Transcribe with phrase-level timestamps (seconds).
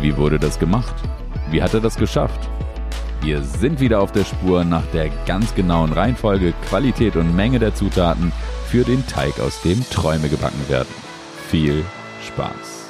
[0.00, 0.94] Wie wurde das gemacht?
[1.50, 2.48] Wie hat er das geschafft?
[3.20, 7.74] Wir sind wieder auf der Spur nach der ganz genauen Reihenfolge, Qualität und Menge der
[7.74, 8.32] Zutaten
[8.64, 10.88] für den Teig, aus dem Träume gebacken werden.
[11.48, 11.84] Viel
[12.26, 12.88] Spaß!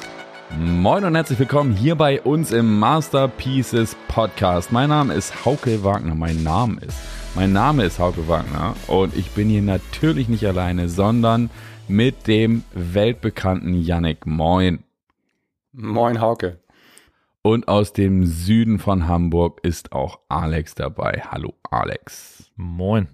[0.56, 4.71] Moin und herzlich willkommen hier bei uns im Masterpieces Podcast.
[4.71, 6.15] Mein Name ist Hauke Wagner.
[6.15, 6.99] Mein Name ist.
[7.35, 11.51] Mein Name ist Hauke Wagner und ich bin hier natürlich nicht alleine, sondern
[11.88, 14.27] mit dem weltbekannten Yannick.
[14.27, 14.85] Moin.
[15.72, 16.59] Moin, Hauke.
[17.42, 21.22] Und aus dem Süden von Hamburg ist auch Alex dabei.
[21.30, 22.52] Hallo Alex.
[22.56, 23.08] Moin.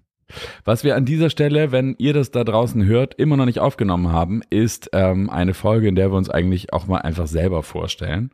[0.65, 4.11] Was wir an dieser Stelle, wenn ihr das da draußen hört, immer noch nicht aufgenommen
[4.11, 8.33] haben, ist ähm, eine Folge, in der wir uns eigentlich auch mal einfach selber vorstellen.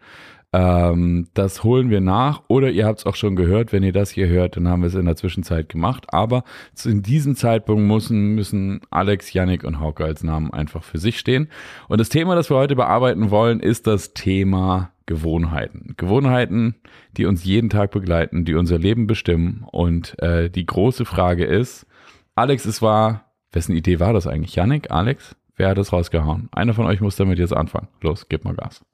[0.55, 4.11] Ähm, das holen wir nach oder ihr habt es auch schon gehört, wenn ihr das
[4.11, 6.07] hier hört, dann haben wir es in der Zwischenzeit gemacht.
[6.09, 10.99] Aber zu in diesem Zeitpunkt müssen, müssen Alex, Yannick und Hauke als Namen einfach für
[10.99, 11.49] sich stehen.
[11.89, 15.95] Und das Thema, das wir heute bearbeiten wollen, ist das Thema Gewohnheiten.
[15.97, 16.77] Gewohnheiten,
[17.17, 19.65] die uns jeden Tag begleiten, die unser Leben bestimmen.
[19.71, 21.87] Und äh, die große Frage ist,
[22.35, 24.55] Alex, es war, wessen Idee war das eigentlich?
[24.55, 25.37] Yannick, Alex?
[25.57, 26.49] Wer hat das rausgehauen?
[26.53, 27.89] Einer von euch muss damit jetzt anfangen.
[28.01, 28.85] Los, gib mal Gas.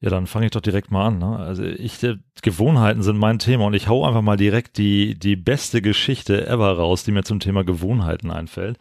[0.00, 1.18] Ja, dann fange ich doch direkt mal an.
[1.18, 1.38] Ne?
[1.38, 5.34] Also ich, äh, Gewohnheiten sind mein Thema und ich hau einfach mal direkt die, die
[5.34, 8.78] beste Geschichte ever raus, die mir zum Thema Gewohnheiten einfällt.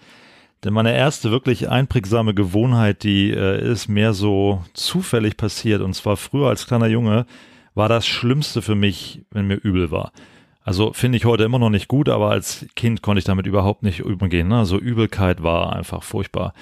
[0.63, 5.81] Denn meine erste wirklich einprägsame Gewohnheit, die äh, ist mehr so zufällig passiert.
[5.81, 7.25] Und zwar früher als kleiner Junge
[7.75, 10.11] war das Schlimmste für mich, wenn mir übel war.
[10.63, 13.83] Also finde ich heute immer noch nicht gut, aber als Kind konnte ich damit überhaupt
[13.83, 14.47] nicht umgehen.
[14.47, 14.59] Ne?
[14.59, 16.53] Also Übelkeit war einfach furchtbar.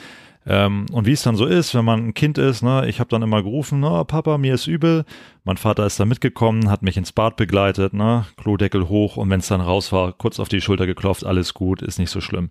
[0.48, 3.10] Ähm, und wie es dann so ist, wenn man ein Kind ist, ne, ich habe
[3.10, 5.06] dann immer gerufen, na, Papa, mir ist übel.
[5.44, 9.40] Mein Vater ist da mitgekommen, hat mich ins Bad begleitet, ne, Klodeckel hoch und wenn
[9.40, 12.50] es dann raus war, kurz auf die Schulter geklopft, alles gut, ist nicht so schlimm.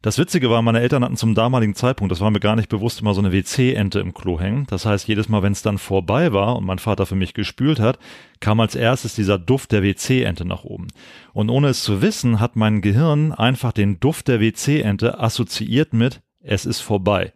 [0.00, 3.00] Das Witzige war, meine Eltern hatten zum damaligen Zeitpunkt, das war mir gar nicht bewusst,
[3.00, 4.64] immer so eine WC-Ente im Klo hängen.
[4.68, 7.80] Das heißt, jedes Mal, wenn es dann vorbei war und mein Vater für mich gespült
[7.80, 7.98] hat,
[8.38, 10.86] kam als erstes dieser Duft der WC-Ente nach oben.
[11.32, 16.20] Und ohne es zu wissen, hat mein Gehirn einfach den Duft der WC-Ente assoziiert mit,
[16.40, 17.32] es ist vorbei.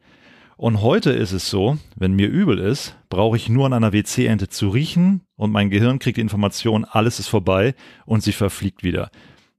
[0.57, 4.47] Und heute ist es so, wenn mir übel ist, brauche ich nur an einer WC-Ente
[4.47, 7.75] zu riechen und mein Gehirn kriegt die Information, alles ist vorbei
[8.07, 9.11] und sie verfliegt wieder.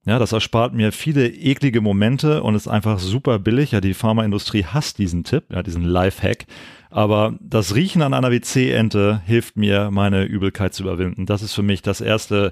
[0.06, 3.72] Ja, das erspart mir viele eklige Momente und ist einfach super billig.
[3.72, 6.46] Ja, die Pharmaindustrie hasst diesen Tipp, ja, diesen Lifehack.
[6.90, 11.26] Aber das Riechen an einer WC-Ente hilft mir, meine Übelkeit zu überwinden.
[11.26, 12.52] Das ist für mich das erste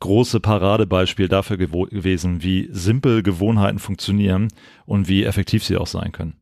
[0.00, 4.48] große Paradebeispiel dafür gewesen, wie simpel Gewohnheiten funktionieren
[4.86, 6.34] und wie effektiv sie auch sein können.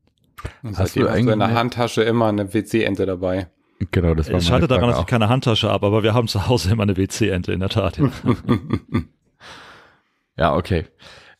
[0.62, 3.48] Und hast du eigentlich in der Handtasche immer eine WC-Ente dabei?
[3.92, 6.48] Genau, das war Es scheitert daran, dass ich keine Handtasche habe, aber wir haben zu
[6.48, 7.98] Hause immer eine WC-Ente, in der Tat.
[7.98, 8.10] Ja.
[10.38, 10.84] Ja, okay.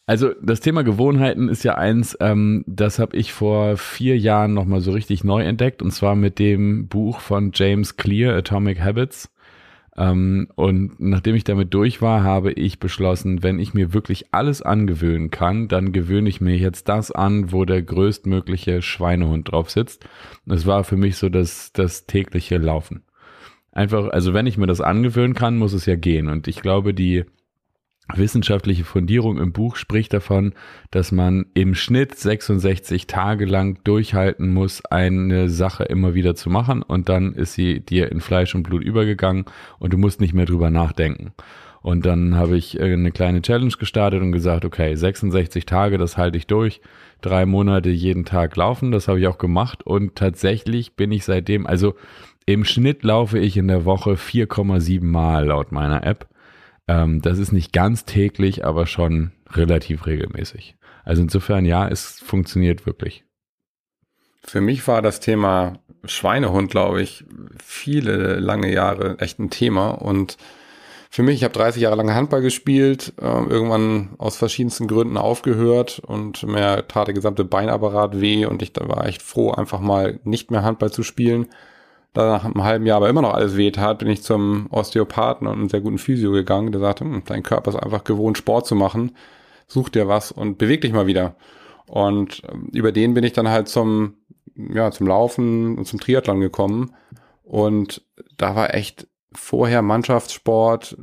[0.07, 4.81] Also das Thema Gewohnheiten ist ja eins, ähm, das habe ich vor vier Jahren nochmal
[4.81, 9.31] so richtig neu entdeckt und zwar mit dem Buch von James Clear, Atomic Habits.
[9.99, 14.63] Ähm, und nachdem ich damit durch war, habe ich beschlossen, wenn ich mir wirklich alles
[14.63, 20.07] angewöhnen kann, dann gewöhne ich mir jetzt das an, wo der größtmögliche Schweinehund drauf sitzt.
[20.47, 23.03] Das war für mich so das, das tägliche Laufen.
[23.73, 26.29] Einfach, also wenn ich mir das angewöhnen kann, muss es ja gehen.
[26.29, 27.25] Und ich glaube, die
[28.15, 30.55] wissenschaftliche Fundierung im Buch spricht davon,
[30.91, 36.83] dass man im Schnitt 66 Tage lang durchhalten muss, eine Sache immer wieder zu machen
[36.83, 39.45] und dann ist sie dir in Fleisch und Blut übergegangen
[39.79, 41.33] und du musst nicht mehr drüber nachdenken.
[41.81, 46.17] Und dann habe ich äh, eine kleine Challenge gestartet und gesagt, okay, 66 Tage, das
[46.17, 46.81] halte ich durch,
[47.21, 51.67] drei Monate jeden Tag laufen, das habe ich auch gemacht und tatsächlich bin ich seitdem,
[51.67, 51.95] also
[52.47, 56.29] im Schnitt laufe ich in der Woche 4,7 Mal laut meiner App
[56.89, 60.77] ähm, das ist nicht ganz täglich, aber schon relativ regelmäßig.
[61.05, 63.25] Also insofern, ja, es funktioniert wirklich.
[64.43, 67.25] Für mich war das Thema Schweinehund, glaube ich,
[67.63, 69.91] viele lange Jahre echt ein Thema.
[69.91, 70.39] Und
[71.11, 76.01] für mich, ich habe 30 Jahre lang Handball gespielt, äh, irgendwann aus verschiedensten Gründen aufgehört
[76.01, 80.51] und mir tat der gesamte Beinapparat weh und ich war echt froh, einfach mal nicht
[80.51, 81.49] mehr Handball zu spielen
[82.13, 85.47] da nach einem halben Jahr aber immer noch alles weh tat, bin ich zum Osteopathen
[85.47, 88.67] und einem sehr guten Physio gegangen, der sagte, hm, dein Körper ist einfach gewohnt, Sport
[88.67, 89.17] zu machen,
[89.67, 91.37] such dir was und beweg dich mal wieder.
[91.87, 94.15] Und ähm, über den bin ich dann halt zum,
[94.57, 96.95] ja, zum Laufen und zum Triathlon gekommen.
[97.45, 98.03] Und
[98.37, 100.97] da war echt vorher Mannschaftssport.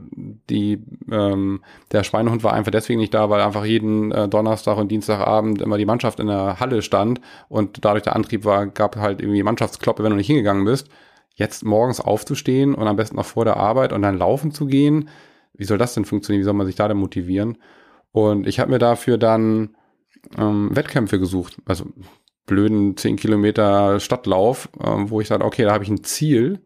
[0.50, 4.90] Die, ähm, der Schweinehund war einfach deswegen nicht da, weil einfach jeden äh, Donnerstag und
[4.90, 9.22] Dienstagabend immer die Mannschaft in der Halle stand und dadurch der Antrieb war, gab halt
[9.22, 10.90] irgendwie Mannschaftskloppe, wenn du nicht hingegangen bist.
[11.36, 15.10] Jetzt morgens aufzustehen und am besten noch vor der Arbeit und dann laufen zu gehen,
[15.54, 16.42] wie soll das denn funktionieren?
[16.42, 17.58] Wie soll man sich da denn motivieren?
[18.12, 19.76] Und ich habe mir dafür dann
[20.38, 21.86] ähm, Wettkämpfe gesucht, also
[22.46, 26.62] blöden 10 Kilometer Stadtlauf, ähm, wo ich sage, okay, da habe ich ein Ziel,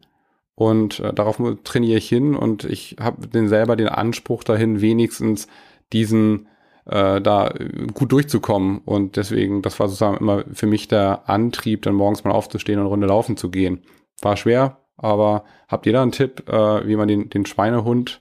[0.60, 5.48] und äh, darauf trainiere ich hin und ich habe den selber den Anspruch dahin, wenigstens
[5.90, 6.48] diesen
[6.84, 7.54] äh, da
[7.94, 8.82] gut durchzukommen.
[8.84, 12.82] Und deswegen, das war sozusagen immer für mich der Antrieb, dann morgens mal aufzustehen und
[12.82, 13.80] eine Runde laufen zu gehen.
[14.20, 18.20] War schwer, aber habt ihr da einen Tipp, äh, wie man den, den Schweinehund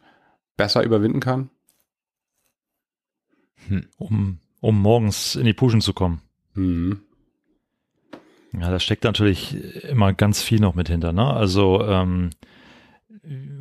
[0.56, 1.50] besser überwinden kann?
[3.68, 3.88] Hm.
[3.98, 6.22] Um, um morgens in die Puschen zu kommen.
[6.54, 7.02] Mhm.
[8.54, 11.14] Ja, da steckt natürlich immer ganz viel noch mit hinter.
[11.14, 11.26] Ne?
[11.26, 12.32] Also ähm,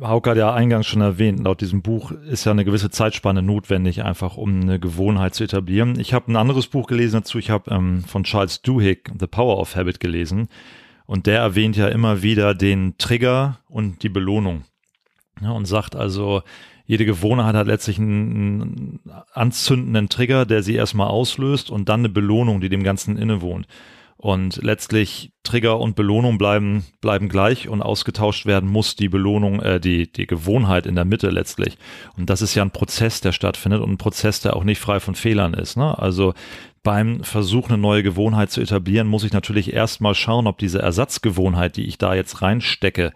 [0.01, 4.03] Hauke hat ja eingangs schon erwähnt, laut diesem Buch ist ja eine gewisse Zeitspanne notwendig,
[4.03, 5.99] einfach um eine Gewohnheit zu etablieren.
[5.99, 9.59] Ich habe ein anderes Buch gelesen dazu, ich habe ähm, von Charles Duhigg The Power
[9.59, 10.47] of Habit gelesen
[11.09, 14.65] und der erwähnt ja immer wieder den Trigger und die Belohnung
[15.41, 16.43] ja, und sagt also,
[16.85, 18.99] jede Gewohnheit hat letztlich einen, einen
[19.33, 23.65] anzündenden Trigger, der sie erstmal auslöst und dann eine Belohnung, die dem Ganzen innewohnt.
[24.17, 29.79] Und letztlich Trigger und Belohnung bleiben, bleiben gleich und ausgetauscht werden muss die Belohnung, äh,
[29.79, 31.77] die, die Gewohnheit in der Mitte letztlich.
[32.17, 34.99] Und das ist ja ein Prozess, der stattfindet und ein Prozess, der auch nicht frei
[34.99, 35.75] von Fehlern ist.
[35.75, 35.97] Ne?
[35.97, 36.33] Also
[36.83, 41.77] beim Versuch, eine neue Gewohnheit zu etablieren, muss ich natürlich erstmal schauen, ob diese Ersatzgewohnheit,
[41.77, 43.13] die ich da jetzt reinstecke,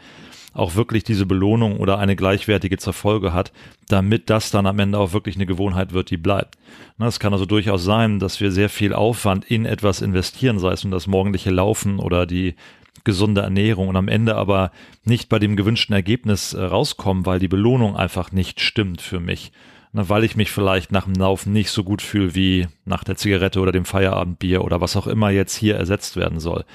[0.53, 3.51] auch wirklich diese Belohnung oder eine gleichwertige zur Folge hat,
[3.87, 6.57] damit das dann am Ende auch wirklich eine Gewohnheit wird, die bleibt.
[6.99, 10.85] Es kann also durchaus sein, dass wir sehr viel Aufwand in etwas investieren, sei es
[10.85, 12.55] um das morgendliche Laufen oder die
[13.03, 14.71] gesunde Ernährung und am Ende aber
[15.03, 19.51] nicht bei dem gewünschten Ergebnis äh, rauskommen, weil die Belohnung einfach nicht stimmt für mich.
[19.93, 23.59] Weil ich mich vielleicht nach dem Laufen nicht so gut fühle wie nach der Zigarette
[23.59, 26.65] oder dem Feierabendbier oder was auch immer jetzt hier ersetzt werden soll.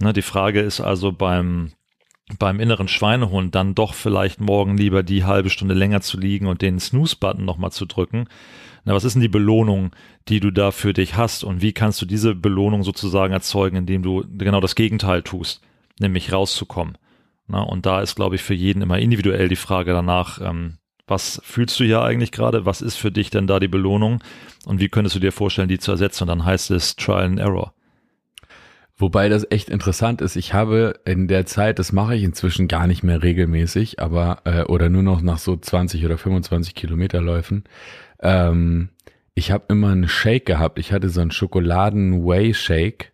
[0.00, 1.72] die Frage ist also beim
[2.38, 6.62] beim inneren Schweinehund dann doch vielleicht morgen lieber die halbe Stunde länger zu liegen und
[6.62, 8.26] den Snooze-Button nochmal zu drücken.
[8.84, 9.90] Na, was ist denn die Belohnung,
[10.28, 14.02] die du da für dich hast und wie kannst du diese Belohnung sozusagen erzeugen, indem
[14.02, 15.60] du genau das Gegenteil tust,
[16.00, 16.98] nämlich rauszukommen?
[17.46, 21.40] Na, und da ist, glaube ich, für jeden immer individuell die Frage danach, ähm, was
[21.44, 22.64] fühlst du hier eigentlich gerade?
[22.64, 24.22] Was ist für dich denn da die Belohnung?
[24.64, 26.24] Und wie könntest du dir vorstellen, die zu ersetzen?
[26.24, 27.74] Und dann heißt es Trial and Error.
[28.96, 30.36] Wobei das echt interessant ist.
[30.36, 34.62] Ich habe in der Zeit, das mache ich inzwischen gar nicht mehr regelmäßig, aber äh,
[34.62, 37.64] oder nur noch nach so 20 oder 25 Kilometerläufen.
[38.20, 38.90] Ähm,
[39.34, 40.78] ich habe immer einen Shake gehabt.
[40.78, 43.11] Ich hatte so einen Schokoladen-Whey-Shake,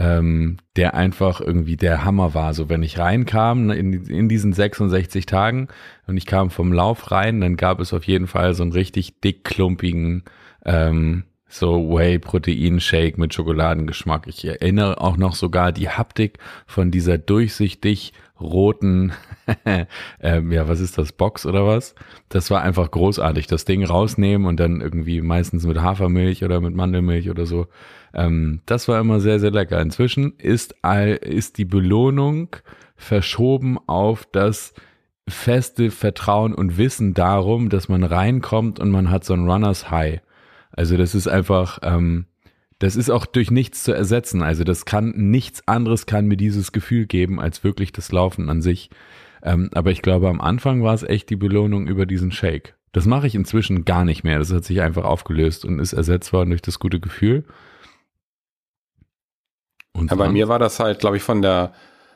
[0.00, 2.54] ähm, der einfach irgendwie der Hammer war.
[2.54, 5.68] So wenn ich reinkam ne, in, in diesen 66 Tagen
[6.06, 9.20] und ich kam vom Lauf rein, dann gab es auf jeden Fall so einen richtig
[9.20, 10.24] dick klumpigen
[10.64, 14.26] ähm, so Whey-Protein-Shake mit Schokoladengeschmack.
[14.28, 19.12] Ich erinnere auch noch sogar die Haptik von dieser durchsichtig roten,
[20.22, 21.94] ähm, ja, was ist das, Box oder was?
[22.30, 23.48] Das war einfach großartig.
[23.48, 27.66] Das Ding rausnehmen und dann irgendwie meistens mit Hafermilch oder mit Mandelmilch oder so.
[28.14, 29.80] Ähm, das war immer sehr, sehr lecker.
[29.80, 30.74] Inzwischen ist,
[31.20, 32.56] ist die Belohnung
[32.96, 34.74] verschoben auf das
[35.28, 40.20] feste Vertrauen und Wissen darum, dass man reinkommt und man hat so ein Runners High.
[40.72, 42.26] Also das ist einfach, ähm,
[42.78, 44.42] das ist auch durch nichts zu ersetzen.
[44.42, 48.62] Also das kann, nichts anderes kann mir dieses Gefühl geben, als wirklich das Laufen an
[48.62, 48.90] sich.
[49.42, 52.74] Ähm, aber ich glaube, am Anfang war es echt die Belohnung über diesen Shake.
[52.92, 54.38] Das mache ich inzwischen gar nicht mehr.
[54.38, 57.44] Das hat sich einfach aufgelöst und ist ersetzt worden durch das gute Gefühl.
[60.00, 61.72] Und ja, bei mir war das halt, glaube ich, von der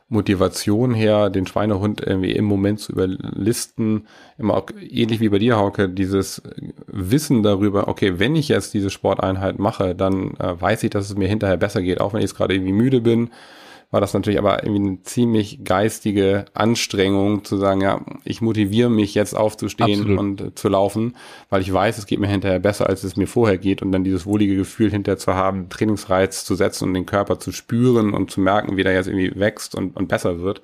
[0.09, 4.07] Motivation her, den Schweinehund irgendwie im Moment zu überlisten,
[4.39, 6.43] immer auch ähnlich wie bei dir, Hauke, dieses
[6.87, 11.17] Wissen darüber, okay, wenn ich jetzt diese Sporteinheit mache, dann äh, weiß ich, dass es
[11.17, 13.31] mir hinterher besser geht, auch wenn ich jetzt gerade irgendwie müde bin
[13.95, 19.15] war das natürlich aber irgendwie eine ziemlich geistige Anstrengung zu sagen, ja, ich motiviere mich
[19.15, 20.19] jetzt aufzustehen Absolut.
[20.19, 21.15] und äh, zu laufen,
[21.49, 24.03] weil ich weiß, es geht mir hinterher besser, als es mir vorher geht und dann
[24.03, 28.33] dieses wohlige Gefühl hinterher zu haben, Trainingsreiz zu setzen und den Körper zu spüren und
[28.33, 30.61] zu merken, wie der jetzt irgendwie wächst und, und besser wird.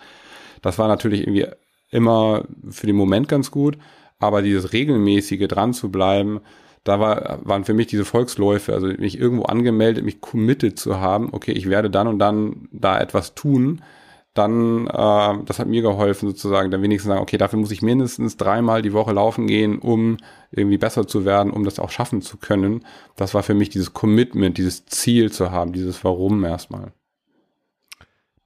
[0.60, 1.46] Das war natürlich irgendwie
[1.90, 3.78] immer für den Moment ganz gut,
[4.18, 6.40] aber dieses regelmäßige dran zu bleiben,
[6.84, 11.28] da war, waren für mich diese Volksläufe, also mich irgendwo angemeldet, mich committed zu haben,
[11.32, 13.82] okay, ich werde dann und dann da etwas tun,
[14.34, 18.36] dann, äh, das hat mir geholfen, sozusagen, dann wenigstens sagen, okay, dafür muss ich mindestens
[18.36, 20.18] dreimal die Woche laufen gehen, um
[20.52, 22.84] irgendwie besser zu werden, um das auch schaffen zu können.
[23.16, 26.92] Das war für mich dieses Commitment, dieses Ziel zu haben, dieses Warum erstmal.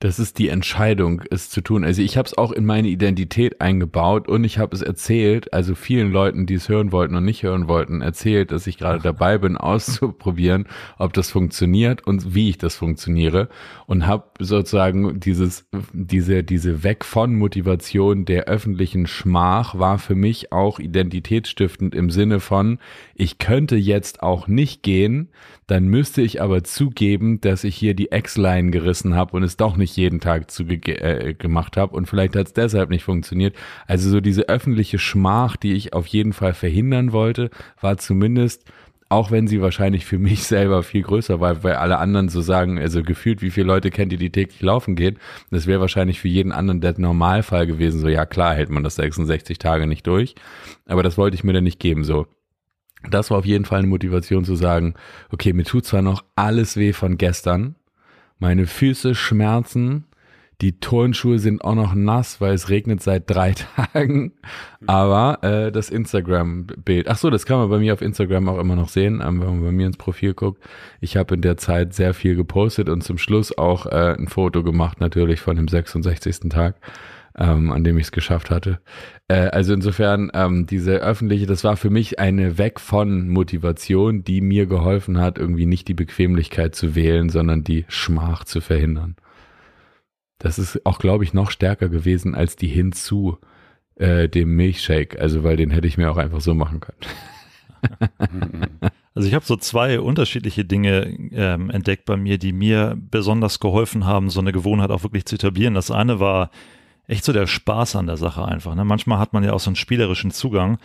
[0.04, 1.82] Das ist die Entscheidung, es zu tun.
[1.82, 5.74] Also ich habe es auch in meine Identität eingebaut und ich habe es erzählt, also
[5.74, 9.38] vielen Leuten, die es hören wollten und nicht hören wollten, erzählt, dass ich gerade dabei
[9.38, 10.66] bin, auszuprobieren,
[10.98, 13.48] ob das funktioniert und wie ich das funktioniere
[13.86, 20.52] und habe sozusagen dieses, diese, diese Weg von Motivation der öffentlichen Schmach war für mich
[20.52, 22.78] auch identitätsstiftend im Sinne von,
[23.14, 25.28] ich könnte jetzt auch nicht gehen,
[25.66, 29.76] dann müsste ich aber zugeben, dass ich hier die X-Line gerissen habe und es doch
[29.76, 33.54] nicht ich jeden Tag zu äh, gemacht habe und vielleicht hat es deshalb nicht funktioniert.
[33.86, 38.64] Also so diese öffentliche Schmach, die ich auf jeden Fall verhindern wollte, war zumindest
[39.10, 42.78] auch wenn sie wahrscheinlich für mich selber viel größer war, weil alle anderen so sagen,
[42.78, 45.18] also gefühlt, wie viele Leute kennt ihr, die täglich laufen gehen,
[45.50, 48.96] das wäre wahrscheinlich für jeden anderen der Normalfall gewesen, so ja klar hält man das
[48.96, 50.34] 66 Tage nicht durch,
[50.86, 52.26] aber das wollte ich mir dann nicht geben, so.
[53.10, 54.94] Das war auf jeden Fall eine Motivation zu sagen,
[55.30, 57.74] okay, mir tut zwar noch alles weh von gestern,
[58.38, 60.04] meine Füße schmerzen,
[60.60, 63.54] die Turnschuhe sind auch noch nass, weil es regnet seit drei
[63.92, 64.32] Tagen.
[64.86, 68.76] Aber äh, das Instagram-Bild, ach so, das kann man bei mir auf Instagram auch immer
[68.76, 70.62] noch sehen, ähm, wenn man bei mir ins Profil guckt.
[71.00, 74.62] Ich habe in der Zeit sehr viel gepostet und zum Schluss auch äh, ein Foto
[74.62, 76.50] gemacht, natürlich von dem 66.
[76.50, 76.76] Tag,
[77.36, 78.80] ähm, an dem ich es geschafft hatte.
[79.28, 84.40] Äh, also insofern, ähm, diese öffentliche, das war für mich eine Weg von Motivation, die
[84.40, 89.16] mir geholfen hat, irgendwie nicht die Bequemlichkeit zu wählen, sondern die Schmach zu verhindern.
[90.38, 93.38] Das ist auch, glaube ich, noch stärker gewesen als die hinzu
[93.96, 95.18] äh, dem Milchshake.
[95.18, 96.98] Also, weil den hätte ich mir auch einfach so machen können.
[99.16, 104.06] Also ich habe so zwei unterschiedliche Dinge ähm, entdeckt bei mir, die mir besonders geholfen
[104.06, 105.74] haben, so eine Gewohnheit auch wirklich zu etablieren.
[105.74, 106.50] Das eine war
[107.06, 108.74] echt so der Spaß an der Sache einfach.
[108.74, 108.84] Ne?
[108.84, 110.78] Manchmal hat man ja auch so einen spielerischen Zugang.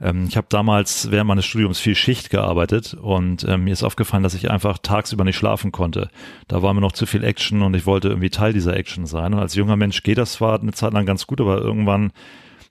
[0.00, 4.22] Ähm, ich habe damals während meines Studiums viel Schicht gearbeitet und ähm, mir ist aufgefallen,
[4.22, 6.10] dass ich einfach tagsüber nicht schlafen konnte.
[6.48, 9.34] Da war mir noch zu viel Action und ich wollte irgendwie Teil dieser Action sein.
[9.34, 12.12] Und als junger Mensch geht das zwar eine Zeit lang ganz gut, aber irgendwann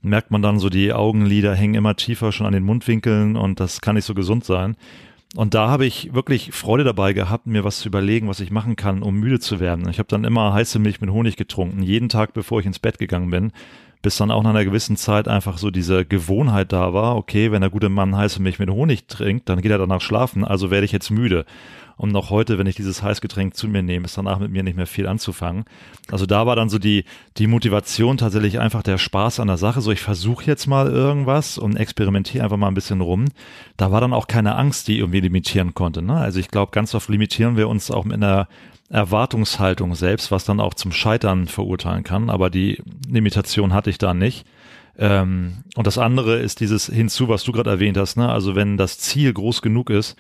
[0.02, 3.82] merkt man dann so, die Augenlider hängen immer tiefer schon an den Mundwinkeln und das
[3.82, 4.76] kann nicht so gesund sein.
[5.36, 8.76] Und da habe ich wirklich Freude dabei gehabt, mir was zu überlegen, was ich machen
[8.76, 9.88] kann, um müde zu werden.
[9.90, 12.98] Ich habe dann immer heiße Milch mit Honig getrunken, jeden Tag, bevor ich ins Bett
[12.98, 13.52] gegangen bin,
[14.02, 17.62] bis dann auch nach einer gewissen Zeit einfach so diese Gewohnheit da war, okay, wenn
[17.62, 20.86] der gute Mann heiße Milch mit Honig trinkt, dann geht er danach schlafen, also werde
[20.86, 21.46] ich jetzt müde.
[22.00, 24.78] Und noch heute, wenn ich dieses Heißgetränk zu mir nehme, ist danach mit mir nicht
[24.78, 25.66] mehr viel anzufangen.
[26.10, 27.04] Also da war dann so die,
[27.36, 29.82] die Motivation tatsächlich einfach der Spaß an der Sache.
[29.82, 33.26] So, ich versuche jetzt mal irgendwas und experimentiere einfach mal ein bisschen rum.
[33.76, 36.02] Da war dann auch keine Angst, die irgendwie limitieren konnte.
[36.02, 36.16] Ne?
[36.16, 38.48] Also ich glaube, ganz oft limitieren wir uns auch mit einer
[38.90, 42.30] Erwartungshaltung selbst, was dann auch zum Scheitern verurteilen kann.
[42.30, 44.48] Aber die Limitation hatte ich da nicht.
[44.98, 48.16] Ähm, und das andere ist dieses hinzu, was du gerade erwähnt hast.
[48.16, 48.30] Ne?
[48.30, 50.16] Also wenn das Ziel groß genug ist,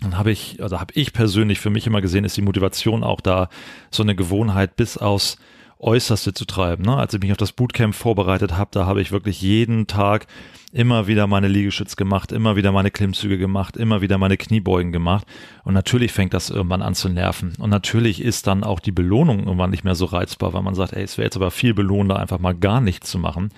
[0.00, 3.20] dann habe ich, also habe ich persönlich für mich immer gesehen, ist die Motivation auch
[3.20, 3.48] da,
[3.90, 5.36] so eine Gewohnheit bis aus
[5.78, 6.84] Äußerste zu treiben.
[6.84, 6.96] Ne?
[6.96, 10.26] Als ich mich auf das Bootcamp vorbereitet habe, da habe ich wirklich jeden Tag
[10.72, 15.26] immer wieder meine Liegestütz gemacht, immer wieder meine Klimmzüge gemacht, immer wieder meine Kniebeugen gemacht.
[15.62, 17.52] Und natürlich fängt das irgendwann an zu nerven.
[17.58, 20.94] Und natürlich ist dann auch die Belohnung irgendwann nicht mehr so reizbar, weil man sagt,
[20.94, 23.50] ey, es wäre jetzt aber viel belohnender, einfach mal gar nichts zu machen.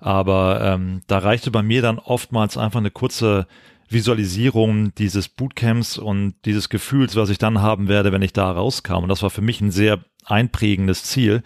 [0.00, 3.46] Aber ähm, da reichte bei mir dann oftmals einfach eine kurze
[3.88, 9.02] Visualisierung dieses Bootcamps und dieses Gefühls, was ich dann haben werde, wenn ich da rauskam.
[9.02, 11.42] Und das war für mich ein sehr einprägendes Ziel,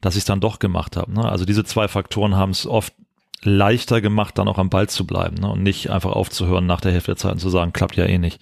[0.00, 1.12] dass ich es dann doch gemacht habe.
[1.12, 1.24] Ne?
[1.24, 2.94] Also diese zwei Faktoren haben es oft
[3.42, 5.50] leichter gemacht, dann auch am Ball zu bleiben ne?
[5.50, 8.18] und nicht einfach aufzuhören nach der Hälfte der Zeit und zu sagen, klappt ja eh
[8.18, 8.40] nicht.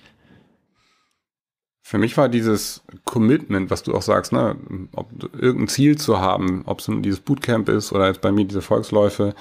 [1.83, 4.57] Für mich war dieses Commitment, was du auch sagst, ne,
[4.93, 8.61] ob irgendein Ziel zu haben, ob es dieses Bootcamp ist oder jetzt bei mir diese
[8.61, 9.35] Volksläufe,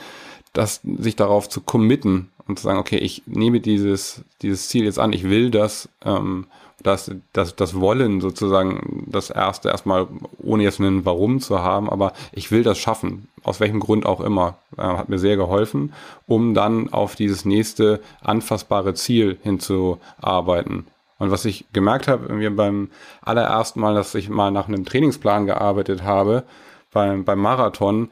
[0.54, 5.00] das sich darauf zu committen und zu sagen, okay, ich nehme dieses, dieses Ziel jetzt
[5.00, 6.48] an, ich will das, ähm,
[6.82, 12.14] das, das, das Wollen sozusagen, das erste erstmal, ohne jetzt einen Warum zu haben, aber
[12.32, 15.94] ich will das schaffen, aus welchem Grund auch immer, äh, hat mir sehr geholfen,
[16.28, 20.86] um dann auf dieses nächste anfassbare Ziel hinzuarbeiten.
[21.20, 22.90] Und was ich gemerkt habe, wir beim
[23.22, 26.44] allerersten Mal, dass ich mal nach einem Trainingsplan gearbeitet habe,
[26.92, 28.10] beim, beim Marathon,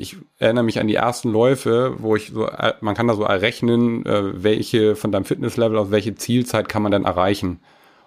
[0.00, 3.22] ich erinnere mich an die ersten Läufe, wo ich so, äh, man kann da so
[3.22, 7.60] errechnen, äh, welche von deinem Fitnesslevel auf welche Zielzeit kann man denn erreichen.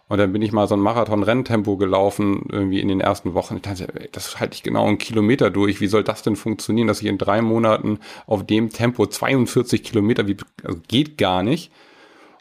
[0.09, 3.55] Und dann bin ich mal so ein Marathon-Renntempo gelaufen, irgendwie in den ersten Wochen.
[3.55, 5.79] Ich dachte, das halte ich genau einen Kilometer durch.
[5.81, 10.27] Wie soll das denn funktionieren, dass ich in drei Monaten auf dem Tempo 42 Kilometer,
[10.27, 11.71] wie, also geht gar nicht.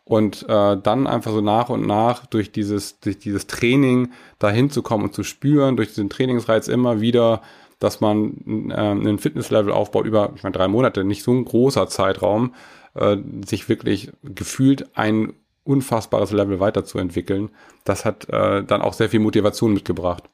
[0.05, 4.83] Und äh, dann einfach so nach und nach durch dieses, durch dieses Training dahin zu
[4.83, 7.43] kommen und zu spüren, durch diesen Trainingsreiz immer wieder
[7.83, 11.89] dass man äh, einen Fitnesslevel aufbaut über, ich meine, drei Monate, nicht so ein großer
[11.89, 12.55] Zeitraum,
[12.95, 15.33] äh, sich wirklich gefühlt ein
[15.65, 17.51] unfassbares Level weiterzuentwickeln.
[17.85, 20.29] Das hat äh, dann auch sehr viel Motivation mitgebracht.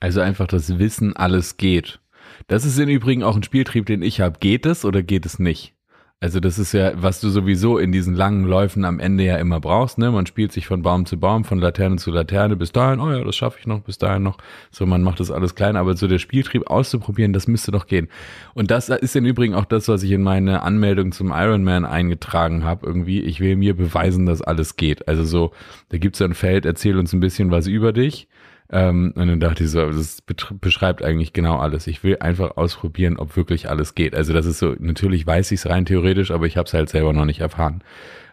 [0.00, 2.00] Also einfach das Wissen, alles geht.
[2.46, 4.38] Das ist im Übrigen auch ein Spieltrieb, den ich habe.
[4.38, 5.74] Geht es oder geht es nicht?
[6.20, 9.60] Also das ist ja, was du sowieso in diesen langen Läufen am Ende ja immer
[9.60, 10.10] brauchst, ne?
[10.10, 13.22] Man spielt sich von Baum zu Baum, von Laterne zu Laterne, bis dahin, oh ja,
[13.22, 14.36] das schaffe ich noch, bis dahin noch.
[14.72, 18.08] So, man macht das alles klein, aber so der Spieltrieb auszuprobieren, das müsste doch gehen.
[18.54, 22.64] Und das ist im Übrigen auch das, was ich in meine Anmeldung zum Ironman eingetragen
[22.64, 23.20] habe, irgendwie.
[23.20, 25.06] Ich will mir beweisen, dass alles geht.
[25.06, 25.52] Also so,
[25.90, 28.26] da gibt's ein Feld, erzähl uns ein bisschen was über dich
[28.70, 30.22] Ähm, und dann dachte ich so, das
[30.60, 31.86] beschreibt eigentlich genau alles.
[31.86, 34.14] Ich will einfach ausprobieren, ob wirklich alles geht.
[34.14, 36.90] Also das ist so, natürlich weiß ich es rein theoretisch, aber ich habe es halt
[36.90, 37.82] selber noch nicht erfahren.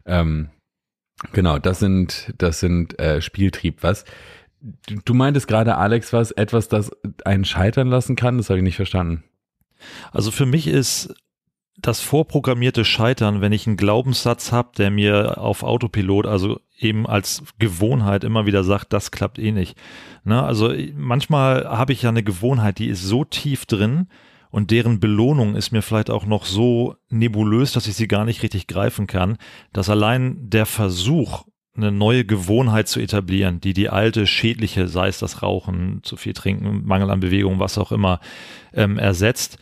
[0.06, 0.50] Ähm,
[1.32, 3.82] genau, das sind, das sind äh, Spieltrieb.
[3.82, 4.04] Was?
[5.06, 6.92] Du, meintest gerade, Alex, was etwas, das
[7.24, 8.38] einen scheitern lassen kann?
[8.38, 9.24] Das habe ich nicht verstanden.
[10.12, 11.14] Also für mich ist
[11.78, 17.44] das vorprogrammierte Scheitern, wenn ich einen Glaubenssatz habe, der mir auf Autopilot, also eben als
[17.60, 19.78] Gewohnheit immer wieder sagt, das klappt eh nicht.
[20.24, 20.42] Ne?
[20.42, 24.08] Also manchmal habe ich ja eine Gewohnheit, die ist so tief drin
[24.52, 28.42] und deren Belohnung ist mir vielleicht auch noch so nebulös, dass ich sie gar nicht
[28.42, 29.38] richtig greifen kann,
[29.74, 31.44] dass allein der Versuch,
[31.78, 36.32] eine neue Gewohnheit zu etablieren, die die alte schädliche, sei es das Rauchen, zu viel
[36.32, 38.22] Trinken, Mangel an Bewegung, was auch immer,
[38.74, 39.58] ähm, ersetzt,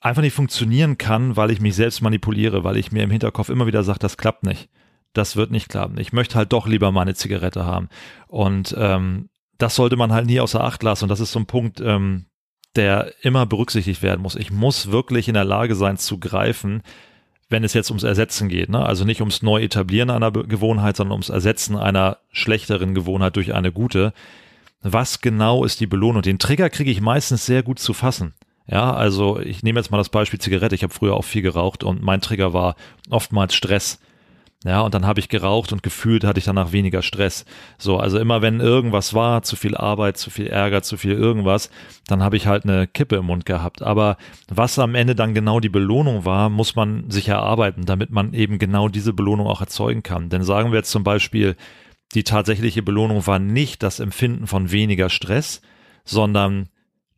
[0.00, 3.66] einfach nicht funktionieren kann, weil ich mich selbst manipuliere, weil ich mir im Hinterkopf immer
[3.66, 4.68] wieder sage, das klappt nicht.
[5.12, 5.98] Das wird nicht klappen.
[5.98, 7.88] Ich möchte halt doch lieber meine Zigarette haben.
[8.28, 9.28] Und ähm,
[9.58, 11.04] das sollte man halt nie außer Acht lassen.
[11.04, 12.26] Und das ist so ein Punkt, ähm,
[12.76, 14.36] der immer berücksichtigt werden muss.
[14.36, 16.82] Ich muss wirklich in der Lage sein zu greifen,
[17.48, 18.70] wenn es jetzt ums Ersetzen geht.
[18.70, 18.84] Ne?
[18.84, 24.12] Also nicht ums Neu-Etablieren einer Gewohnheit, sondern ums Ersetzen einer schlechteren Gewohnheit durch eine gute.
[24.80, 26.22] Was genau ist die Belohnung?
[26.22, 28.34] Den Trigger kriege ich meistens sehr gut zu fassen.
[28.70, 30.76] Ja, also ich nehme jetzt mal das Beispiel Zigarette.
[30.76, 32.76] Ich habe früher auch viel geraucht und mein Trigger war
[33.10, 33.98] oftmals Stress.
[34.62, 37.46] Ja, und dann habe ich geraucht und gefühlt hatte ich danach weniger Stress.
[37.78, 41.70] So, also immer wenn irgendwas war, zu viel Arbeit, zu viel Ärger, zu viel irgendwas,
[42.06, 43.82] dann habe ich halt eine Kippe im Mund gehabt.
[43.82, 48.34] Aber was am Ende dann genau die Belohnung war, muss man sich erarbeiten, damit man
[48.34, 50.28] eben genau diese Belohnung auch erzeugen kann.
[50.28, 51.56] Denn sagen wir jetzt zum Beispiel,
[52.14, 55.62] die tatsächliche Belohnung war nicht das Empfinden von weniger Stress,
[56.04, 56.68] sondern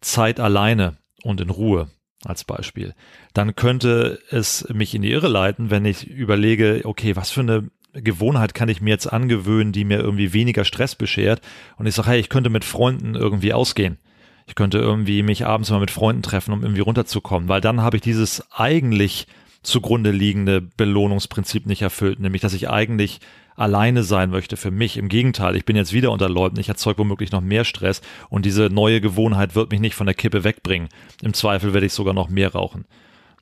[0.01, 1.89] Zeit alleine und in Ruhe
[2.25, 2.95] als Beispiel,
[3.35, 7.71] dann könnte es mich in die Irre leiten, wenn ich überlege, okay, was für eine
[7.95, 11.41] Gewohnheit kann ich mir jetzt angewöhnen, die mir irgendwie weniger Stress beschert
[11.77, 13.99] und ich sage, hey, ich könnte mit Freunden irgendwie ausgehen.
[14.47, 17.97] Ich könnte irgendwie mich abends mal mit Freunden treffen, um irgendwie runterzukommen, weil dann habe
[17.97, 19.27] ich dieses eigentlich
[19.63, 23.21] zugrunde liegende Belohnungsprinzip nicht erfüllt, nämlich dass ich eigentlich
[23.57, 24.97] alleine sein möchte für mich.
[24.97, 28.45] Im Gegenteil, ich bin jetzt wieder unter Leuten, ich erzeuge womöglich noch mehr Stress und
[28.45, 30.89] diese neue Gewohnheit wird mich nicht von der Kippe wegbringen.
[31.23, 32.85] Im Zweifel werde ich sogar noch mehr rauchen.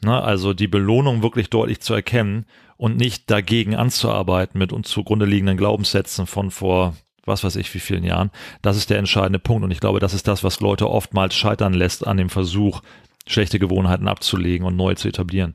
[0.03, 2.47] Na, also die Belohnung wirklich deutlich zu erkennen
[2.77, 6.95] und nicht dagegen anzuarbeiten mit uns zugrunde liegenden Glaubenssätzen von vor
[7.27, 8.31] was weiß ich wie vielen Jahren.
[8.63, 11.75] Das ist der entscheidende Punkt und ich glaube, das ist das, was Leute oftmals scheitern
[11.75, 12.81] lässt an dem Versuch,
[13.27, 15.55] schlechte Gewohnheiten abzulegen und neu zu etablieren.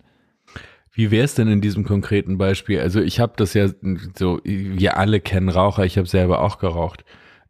[0.96, 2.80] Wie wäre es denn in diesem konkreten Beispiel?
[2.80, 3.68] Also ich habe das ja
[4.18, 7.04] so, wir alle kennen Raucher, ich habe selber auch geraucht.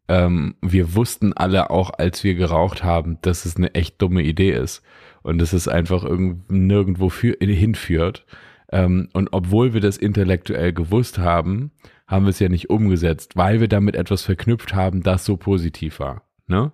[0.08, 4.52] Ähm, wir wussten alle auch, als wir geraucht haben, dass es eine echt dumme Idee
[4.52, 4.82] ist
[5.22, 8.26] und dass es einfach irgend, nirgendwo für, hinführt.
[8.72, 11.70] Ähm, und obwohl wir das intellektuell gewusst haben,
[12.06, 16.00] haben wir es ja nicht umgesetzt, weil wir damit etwas verknüpft haben, das so positiv
[16.00, 16.22] war.
[16.46, 16.72] Ne?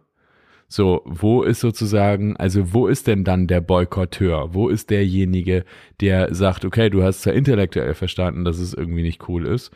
[0.73, 4.55] So, wo ist sozusagen, also wo ist denn dann der Boykotteur?
[4.55, 5.67] Wo ist derjenige,
[6.01, 9.71] der sagt, okay, du hast zwar intellektuell verstanden, dass es irgendwie nicht cool ist,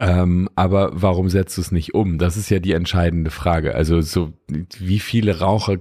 [0.00, 2.18] ähm, aber warum setzt du es nicht um?
[2.18, 3.74] Das ist ja die entscheidende Frage.
[3.74, 4.32] Also so,
[4.78, 5.78] wie viele Raucher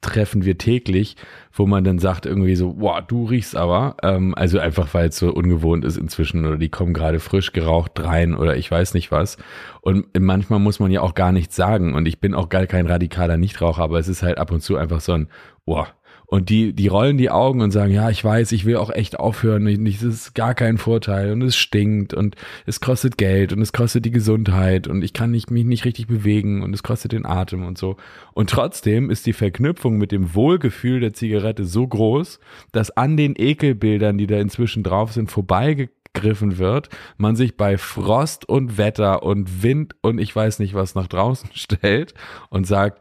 [0.00, 1.16] treffen wir täglich,
[1.52, 5.18] wo man dann sagt irgendwie so, boah, du riechst aber, ähm, also einfach weil es
[5.18, 9.10] so ungewohnt ist inzwischen oder die kommen gerade frisch geraucht rein oder ich weiß nicht
[9.10, 9.36] was.
[9.80, 12.86] Und manchmal muss man ja auch gar nichts sagen und ich bin auch gar kein
[12.86, 15.28] radikaler Nichtraucher, aber es ist halt ab und zu einfach so ein,
[15.64, 15.88] boah,
[16.26, 19.18] und die, die rollen die Augen und sagen, ja, ich weiß, ich will auch echt
[19.18, 19.64] aufhören.
[19.84, 22.34] Das ist gar kein Vorteil und es stinkt und
[22.66, 26.08] es kostet Geld und es kostet die Gesundheit und ich kann nicht, mich nicht richtig
[26.08, 27.96] bewegen und es kostet den Atem und so.
[28.34, 32.40] Und trotzdem ist die Verknüpfung mit dem Wohlgefühl der Zigarette so groß,
[32.72, 38.48] dass an den Ekelbildern, die da inzwischen drauf sind, vorbeigegriffen wird, man sich bei Frost
[38.48, 42.14] und Wetter und Wind und ich weiß nicht was nach draußen stellt
[42.50, 43.00] und sagt,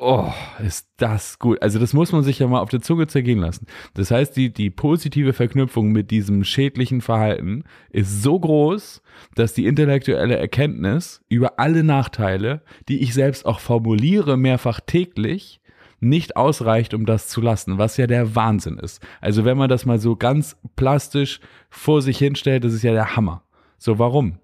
[0.00, 0.32] Oh,
[0.64, 1.60] ist das gut.
[1.60, 3.66] Also das muss man sich ja mal auf der Zunge zergehen lassen.
[3.94, 9.02] Das heißt, die, die positive Verknüpfung mit diesem schädlichen Verhalten ist so groß,
[9.34, 15.60] dass die intellektuelle Erkenntnis über alle Nachteile, die ich selbst auch formuliere, mehrfach täglich,
[15.98, 19.04] nicht ausreicht, um das zu lassen, was ja der Wahnsinn ist.
[19.20, 23.16] Also wenn man das mal so ganz plastisch vor sich hinstellt, das ist ja der
[23.16, 23.42] Hammer.
[23.78, 24.38] So, warum?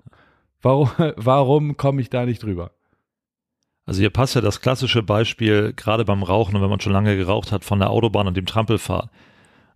[0.63, 2.73] Warum, warum komme ich da nicht drüber?
[3.87, 7.17] Also hier passt ja das klassische Beispiel, gerade beim Rauchen und wenn man schon lange
[7.17, 9.11] geraucht hat, von der Autobahn und dem Trampelfahrt.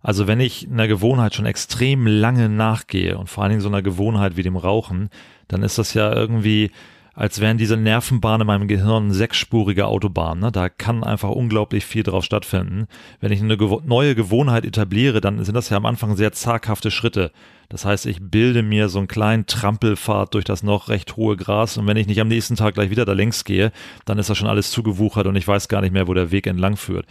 [0.01, 3.81] Also wenn ich einer Gewohnheit schon extrem lange nachgehe und vor allen Dingen so einer
[3.81, 5.09] Gewohnheit wie dem Rauchen,
[5.47, 6.71] dann ist das ja irgendwie
[7.19, 10.39] als wären diese Nervenbahnen in meinem Gehirn sechsspurige Autobahnen.
[10.39, 10.53] Ne?
[10.53, 12.87] Da kann einfach unglaublich viel drauf stattfinden.
[13.19, 16.91] Wenn ich eine gew neue Gewohnheit etabliere, dann sind das ja am Anfang sehr zaghafte
[16.91, 17.33] Schritte.
[17.67, 21.75] Das heißt, ich bilde mir so einen kleinen Trampelpfad durch das noch recht hohe Gras
[21.75, 23.73] und wenn ich nicht am nächsten Tag gleich wieder da längs gehe,
[24.05, 26.47] dann ist das schon alles zugewuchert und ich weiß gar nicht mehr, wo der Weg
[26.47, 27.05] entlang führt.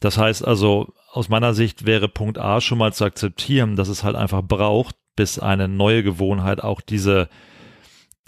[0.00, 4.04] Das heißt also, aus meiner Sicht wäre Punkt A schon mal zu akzeptieren, dass es
[4.04, 7.28] halt einfach braucht, bis eine neue Gewohnheit auch diese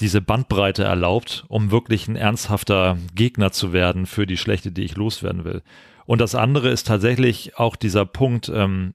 [0.01, 4.97] diese Bandbreite erlaubt, um wirklich ein ernsthafter Gegner zu werden für die Schlechte, die ich
[4.97, 5.63] loswerden will.
[6.07, 8.95] Und das andere ist tatsächlich auch dieser Punkt, ähm,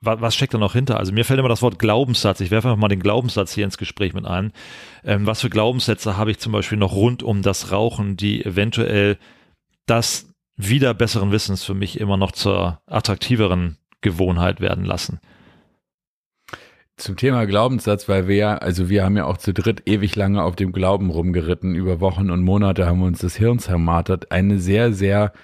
[0.00, 0.98] was, steckt da noch hinter?
[0.98, 2.40] Also mir fällt immer das Wort Glaubenssatz.
[2.40, 4.52] Ich werfe einfach mal den Glaubenssatz hier ins Gespräch mit ein.
[5.04, 9.18] Ähm, was für Glaubenssätze habe ich zum Beispiel noch rund um das Rauchen, die eventuell
[9.86, 15.18] das wieder besseren Wissens für mich immer noch zur attraktiveren Gewohnheit werden lassen?
[16.98, 20.42] Zum Thema Glaubenssatz, weil wir ja, also wir haben ja auch zu dritt ewig lange
[20.42, 21.74] auf dem Glauben rumgeritten.
[21.74, 24.32] Über Wochen und Monate haben wir uns das Hirn zermartert.
[24.32, 25.34] Eine sehr, sehr,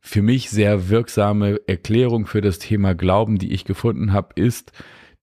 [0.00, 4.72] für mich sehr wirksame Erklärung für das Thema Glauben, die ich gefunden habe, ist,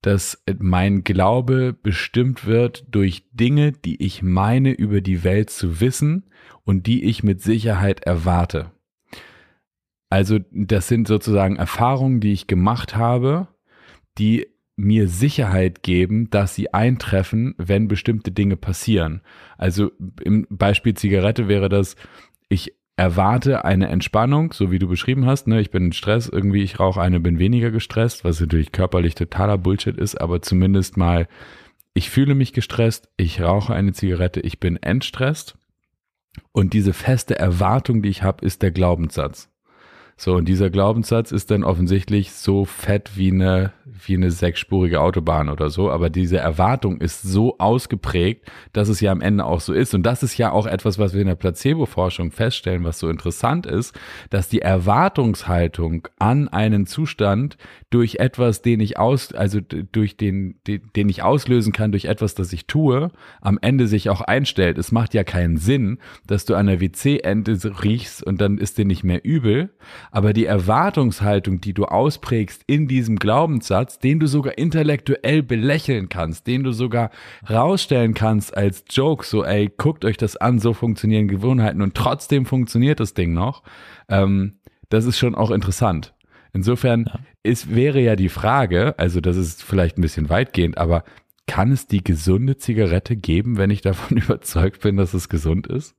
[0.01, 6.29] dass mein Glaube bestimmt wird durch Dinge, die ich meine über die Welt zu wissen
[6.63, 8.71] und die ich mit Sicherheit erwarte.
[10.11, 13.47] Also das sind sozusagen Erfahrungen, die ich gemacht habe,
[14.19, 14.47] die
[14.79, 19.21] mir Sicherheit geben, dass sie eintreffen, wenn bestimmte Dinge passieren.
[19.57, 19.91] Also
[20.23, 21.95] im Beispiel Zigarette wäre das,
[22.47, 25.47] ich erwarte eine Entspannung, so wie du beschrieben hast.
[25.47, 25.59] Ne?
[25.61, 29.57] Ich bin in Stress, irgendwie ich rauche eine, bin weniger gestresst, was natürlich körperlich totaler
[29.57, 31.27] Bullshit ist, aber zumindest mal,
[31.93, 35.57] ich fühle mich gestresst, ich rauche eine Zigarette, ich bin entstresst.
[36.51, 39.49] Und diese feste Erwartung, die ich habe, ist der Glaubenssatz.
[40.19, 43.71] So, und dieser Glaubenssatz ist dann offensichtlich so fett wie eine,
[44.05, 45.89] wie eine sechsspurige Autobahn oder so.
[45.89, 49.93] Aber diese Erwartung ist so ausgeprägt, dass es ja am Ende auch so ist.
[49.93, 53.65] Und das ist ja auch etwas, was wir in der Placebo-Forschung feststellen, was so interessant
[53.65, 53.97] ist,
[54.29, 57.57] dass die Erwartungshaltung an einen Zustand
[57.89, 62.35] durch etwas, den ich aus, also durch den, den, den ich auslösen kann, durch etwas,
[62.35, 64.77] das ich tue, am Ende sich auch einstellt.
[64.77, 68.85] Es macht ja keinen Sinn, dass du an der WC-Ente riechst und dann ist dir
[68.85, 69.69] nicht mehr übel
[70.11, 76.47] aber die Erwartungshaltung, die du ausprägst in diesem Glaubenssatz, den du sogar intellektuell belächeln kannst,
[76.47, 77.11] den du sogar
[77.49, 82.45] rausstellen kannst als Joke, so ey, guckt euch das an, so funktionieren Gewohnheiten und trotzdem
[82.45, 83.63] funktioniert das Ding noch,
[84.07, 86.13] ähm, das ist schon auch interessant.
[86.53, 87.19] Insofern ja.
[87.43, 91.03] ist, wäre ja die Frage, also das ist vielleicht ein bisschen weitgehend, aber
[91.47, 95.95] kann es die gesunde Zigarette geben, wenn ich davon überzeugt bin, dass es gesund ist?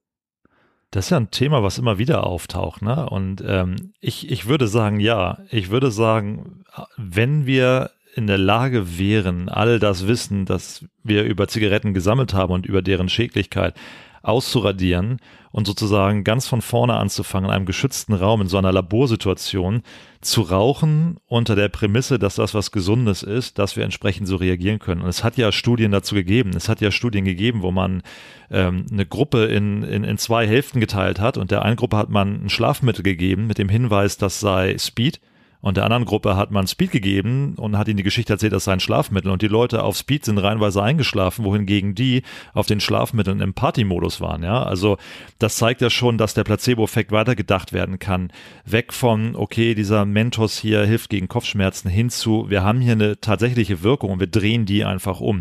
[0.90, 3.08] Das ist ja ein Thema, was immer wieder auftaucht, ne?
[3.08, 5.38] Und ähm, ich, ich würde sagen, ja.
[5.50, 6.64] Ich würde sagen,
[6.96, 12.52] wenn wir in der Lage wären, all das Wissen, das wir über Zigaretten gesammelt haben
[12.52, 13.74] und über deren Schädlichkeit
[14.22, 15.18] auszuradieren
[15.52, 19.82] und sozusagen ganz von vorne anzufangen, in einem geschützten Raum, in so einer Laborsituation
[20.20, 24.78] zu rauchen, unter der Prämisse, dass das was Gesundes ist, dass wir entsprechend so reagieren
[24.78, 25.02] können.
[25.02, 26.50] Und es hat ja Studien dazu gegeben.
[26.54, 28.02] Es hat ja Studien gegeben, wo man
[28.50, 32.10] ähm, eine Gruppe in, in, in zwei Hälften geteilt hat und der einen Gruppe hat
[32.10, 35.20] man ein Schlafmittel gegeben mit dem Hinweis, das sei Speed
[35.60, 38.64] und der anderen Gruppe hat man Speed gegeben und hat ihnen die Geschichte erzählt, das
[38.64, 39.30] sei ein Schlafmittel.
[39.30, 42.22] Und die Leute auf Speed sind reinweise eingeschlafen, wohingegen die
[42.54, 44.42] auf den Schlafmitteln im Partymodus waren.
[44.42, 44.96] Ja, also
[45.38, 48.32] das zeigt ja schon, dass der Placebo-Effekt weitergedacht werden kann.
[48.64, 53.20] Weg von, okay, dieser Mentos hier hilft gegen Kopfschmerzen hin zu, wir haben hier eine
[53.20, 55.40] tatsächliche Wirkung und wir drehen die einfach um.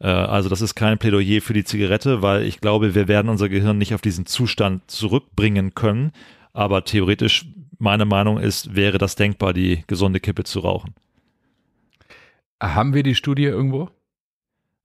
[0.00, 3.48] Äh, also das ist kein Plädoyer für die Zigarette, weil ich glaube, wir werden unser
[3.48, 6.12] Gehirn nicht auf diesen Zustand zurückbringen können.
[6.52, 7.46] Aber theoretisch
[7.78, 10.94] meine Meinung ist, wäre das denkbar, die gesunde Kippe zu rauchen.
[12.62, 13.90] Haben wir die Studie irgendwo?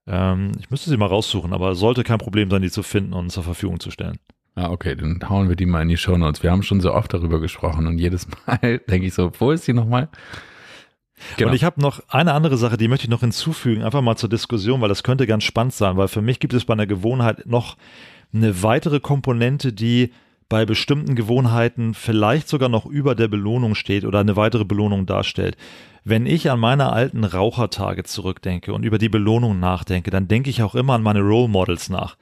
[0.07, 3.31] Ähm, ich müsste sie mal raussuchen, aber sollte kein Problem sein, die zu finden und
[3.31, 4.17] zur Verfügung zu stellen.
[4.55, 6.43] Ah, okay, dann hauen wir die mal in die Show Notes.
[6.43, 9.67] Wir haben schon so oft darüber gesprochen und jedes Mal denke ich so, wo ist
[9.67, 10.09] die nochmal?
[11.37, 11.49] Genau.
[11.49, 14.27] Und ich habe noch eine andere Sache, die möchte ich noch hinzufügen, einfach mal zur
[14.27, 17.45] Diskussion, weil das könnte ganz spannend sein, weil für mich gibt es bei einer Gewohnheit
[17.45, 17.77] noch
[18.33, 20.11] eine weitere Komponente, die
[20.51, 25.55] bei bestimmten Gewohnheiten vielleicht sogar noch über der Belohnung steht oder eine weitere Belohnung darstellt.
[26.03, 30.61] Wenn ich an meine alten Rauchertage zurückdenke und über die Belohnung nachdenke, dann denke ich
[30.61, 32.17] auch immer an meine Role Models nach.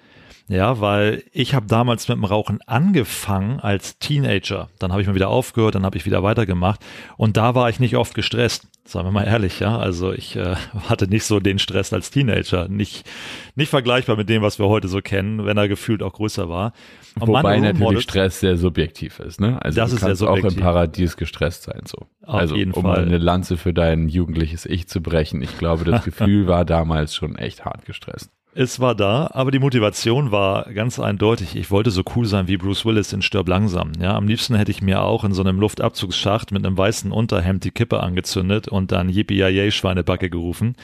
[0.48, 4.70] Ja, weil ich habe damals mit dem Rauchen angefangen als Teenager.
[4.78, 6.86] Dann habe ich mal wieder aufgehört, dann habe ich wieder weitergemacht
[7.18, 8.68] und da war ich nicht oft gestresst.
[8.86, 9.78] Sagen wir mal ehrlich, ja.
[9.78, 10.56] Also ich äh,
[10.90, 12.68] hatte nicht so den Stress als Teenager.
[12.68, 13.08] Nicht,
[13.56, 16.74] nicht vergleichbar mit dem, was wir heute so kennen, wenn er gefühlt auch größer war.
[17.20, 19.62] Und Wobei natürlich Stress sehr subjektiv ist, ne?
[19.62, 22.08] Also das du ist kannst auch im Paradies gestresst sein, so.
[22.24, 23.06] Auf also, jeden um Fall.
[23.06, 25.42] eine Lanze für dein jugendliches Ich zu brechen.
[25.42, 28.32] Ich glaube, das Gefühl war damals schon echt hart gestresst.
[28.56, 31.56] Es war da, aber die Motivation war ganz eindeutig.
[31.56, 33.92] Ich wollte so cool sein wie Bruce Willis in Stirb langsam.
[34.02, 37.64] Ja, am liebsten hätte ich mir auch in so einem Luftabzugsschacht mit einem weißen Unterhemd
[37.64, 40.76] die Kippe angezündet und dann Yippie Schweinebacke gerufen.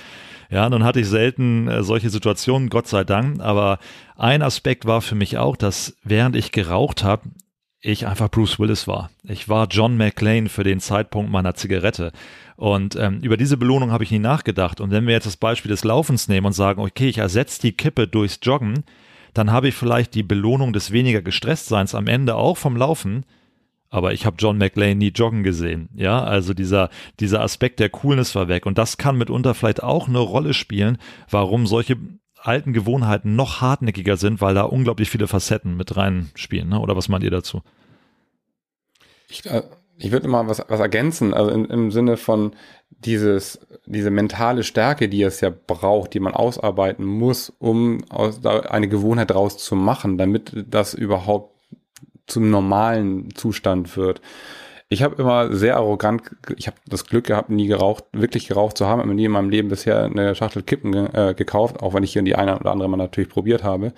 [0.50, 3.80] Ja, nun hatte ich selten äh, solche Situationen, Gott sei Dank, aber
[4.15, 7.30] ein Aspekt war für mich auch, dass während ich geraucht habe,
[7.82, 9.12] ich einfach Bruce Willis war.
[9.24, 12.12] Ich war John McClane für den Zeitpunkt meiner Zigarette.
[12.56, 14.82] Und ähm, über diese Belohnung habe ich nie nachgedacht.
[14.82, 17.74] Und wenn wir jetzt das Beispiel des Laufens nehmen und sagen, okay, ich ersetze die
[17.74, 18.86] Kippe durchs Joggen,
[19.34, 23.26] dann habe ich vielleicht die Belohnung des weniger Gestresstseins am Ende auch vom Laufen.
[23.95, 25.88] Aber ich habe John McLean nie joggen gesehen.
[25.95, 26.89] Ja, also dieser,
[27.21, 28.65] dieser Aspekt der Coolness war weg.
[28.65, 30.97] Und das kann mitunter vielleicht auch eine Rolle spielen,
[31.29, 31.95] warum solche
[32.36, 36.67] alten Gewohnheiten noch hartnäckiger sind, weil da unglaublich viele Facetten mit reinspielen.
[36.67, 36.79] Ne?
[36.81, 37.62] Oder was meint ihr dazu?
[39.29, 39.63] Ich, äh,
[39.97, 42.51] ich würde mal was, was ergänzen, also in, im Sinne von
[42.89, 48.60] dieses, diese mentale Stärke, die es ja braucht, die man ausarbeiten muss, um aus, da
[48.60, 51.54] eine Gewohnheit draus zu machen, damit das überhaupt
[52.27, 54.21] zum normalen Zustand wird.
[54.88, 56.23] Ich habe immer sehr arrogant,
[56.57, 59.49] ich habe das Glück gehabt, nie geraucht, wirklich geraucht zu haben, immer nie in meinem
[59.49, 62.88] Leben bisher eine Schachtel Kippen äh, gekauft, auch wenn ich hier die eine oder andere
[62.88, 63.93] mal natürlich probiert habe.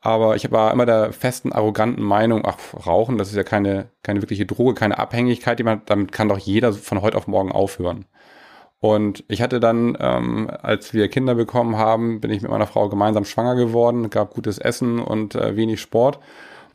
[0.00, 4.20] Aber ich war immer der festen, arroganten Meinung, ach, Rauchen, das ist ja keine, keine
[4.20, 8.06] wirkliche Droge, keine Abhängigkeit, die man, damit kann doch jeder von heute auf morgen aufhören.
[8.80, 12.88] Und ich hatte dann, ähm, als wir Kinder bekommen haben, bin ich mit meiner Frau
[12.88, 16.18] gemeinsam schwanger geworden, gab gutes Essen und äh, wenig Sport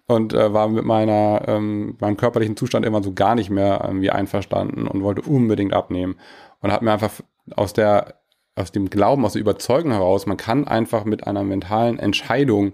[0.07, 4.09] und äh, war mit meiner ähm, meinem körperlichen Zustand immer so gar nicht mehr irgendwie
[4.09, 6.15] einverstanden und wollte unbedingt abnehmen
[6.61, 7.11] und habe mir einfach
[7.55, 8.15] aus der
[8.55, 12.73] aus dem Glauben, aus der Überzeugung heraus, man kann einfach mit einer mentalen Entscheidung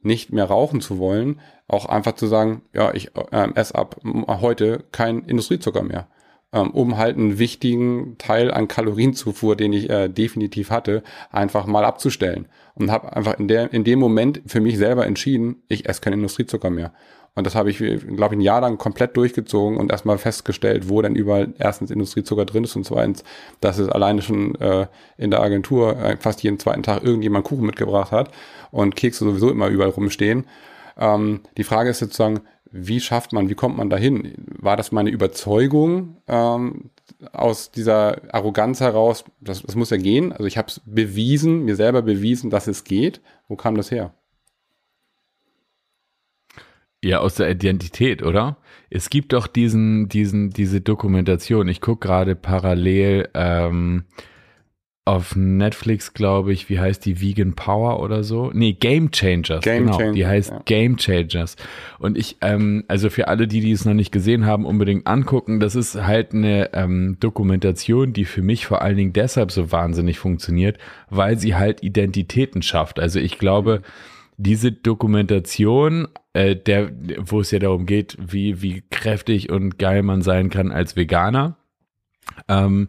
[0.00, 3.96] nicht mehr rauchen zu wollen, auch einfach zu sagen, ja, ich äh, esse ab
[4.28, 6.06] heute kein Industriezucker mehr,
[6.54, 11.84] ähm, um halt einen wichtigen Teil an Kalorienzufuhr, den ich äh, definitiv hatte, einfach mal
[11.84, 12.46] abzustellen.
[12.76, 16.12] Und habe einfach in, der, in dem Moment für mich selber entschieden, ich esse kein
[16.12, 16.92] Industriezucker mehr.
[17.36, 21.02] Und das habe ich, glaube ich, ein Jahr lang komplett durchgezogen und erstmal festgestellt, wo
[21.02, 23.24] denn überall erstens Industriezucker drin ist und zweitens,
[23.60, 24.86] dass es alleine schon äh,
[25.18, 28.30] in der Agentur äh, fast jeden zweiten Tag irgendjemand Kuchen mitgebracht hat
[28.70, 30.46] und Kekse sowieso immer überall rumstehen.
[30.96, 32.42] Ähm, die Frage ist sozusagen,
[32.76, 34.34] wie schafft man, wie kommt man dahin?
[34.36, 36.90] War das meine Überzeugung ähm,
[37.32, 39.24] aus dieser Arroganz heraus?
[39.40, 40.32] Das, das muss ja gehen.
[40.32, 43.20] Also ich habe es bewiesen, mir selber bewiesen, dass es geht.
[43.46, 44.12] Wo kam das her?
[47.00, 48.56] Ja, aus der Identität, oder?
[48.90, 51.68] Es gibt doch diesen, diesen, diese Dokumentation.
[51.68, 54.04] Ich gucke gerade parallel ähm,
[55.06, 58.50] auf Netflix, glaube ich, wie heißt die Vegan Power oder so?
[58.54, 59.62] Nee, Game Changers.
[59.62, 60.62] Game genau, Changers, die heißt ja.
[60.64, 61.56] Game Changers.
[61.98, 65.60] Und ich, ähm, also für alle, die, die es noch nicht gesehen haben, unbedingt angucken.
[65.60, 70.18] Das ist halt eine ähm, Dokumentation, die für mich vor allen Dingen deshalb so wahnsinnig
[70.18, 70.78] funktioniert,
[71.10, 72.98] weil sie halt Identitäten schafft.
[72.98, 73.82] Also ich glaube,
[74.38, 80.22] diese Dokumentation, äh, der, wo es ja darum geht, wie, wie kräftig und geil man
[80.22, 81.58] sein kann als Veganer,
[82.48, 82.88] ähm,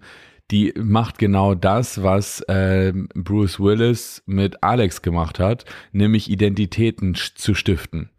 [0.51, 7.55] die macht genau das, was äh, Bruce Willis mit Alex gemacht hat, nämlich Identitäten zu
[7.55, 8.09] stiften.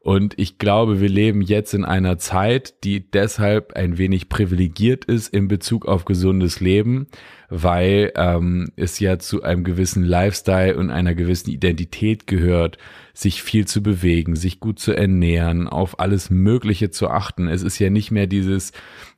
[0.00, 5.28] Und ich glaube, wir leben jetzt in einer Zeit, die deshalb ein wenig privilegiert ist
[5.28, 7.08] in Bezug auf gesundes Leben,
[7.50, 12.78] weil ähm, es ja zu einem gewissen Lifestyle und einer gewissen Identität gehört,
[13.18, 17.48] sich viel zu bewegen, sich gut zu ernähren, auf alles Mögliche zu achten.
[17.48, 18.70] Es ist ja nicht mehr dieses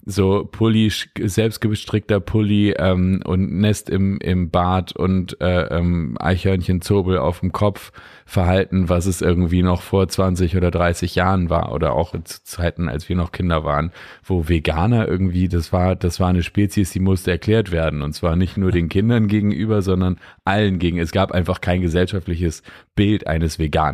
[0.07, 7.41] so Pulli, selbstgestrickter Pulli ähm, und Nest im, im Bad und äh, ähm, Eichhörnchenzobel auf
[7.41, 7.93] dem Kopf
[8.25, 12.89] verhalten, was es irgendwie noch vor 20 oder 30 Jahren war oder auch zu Zeiten,
[12.89, 13.93] als wir noch Kinder waren,
[14.25, 18.37] wo Veganer irgendwie, das war, das war eine Spezies, die musste erklärt werden und zwar
[18.37, 20.99] nicht nur den Kindern gegenüber, sondern allen gegen.
[20.99, 22.63] Es gab einfach kein gesellschaftliches
[22.95, 23.90] Bild eines Veganers.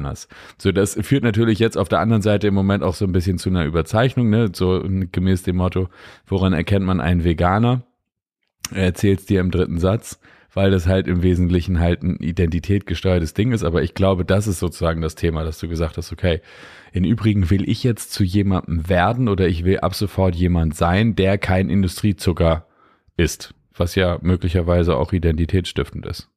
[0.58, 3.38] So, das führt natürlich jetzt auf der anderen Seite im Moment auch so ein bisschen
[3.38, 4.50] zu einer Überzeichnung, ne?
[4.52, 4.82] so
[5.12, 5.88] gemäß dem Motto,
[6.26, 7.82] woran erkennt man einen Veganer?
[8.72, 10.18] Er erzählt es dir im dritten Satz
[10.56, 13.62] weil das halt im Wesentlichen halt ein identitätgesteuertes Ding ist.
[13.62, 16.40] Aber ich glaube, das ist sozusagen das Thema, dass du gesagt hast, okay,
[16.92, 21.14] in Übrigen will ich jetzt zu jemandem werden oder ich will ab sofort jemand sein,
[21.14, 22.66] der kein Industriezucker
[23.18, 26.30] ist, was ja möglicherweise auch identitätsstiftend ist.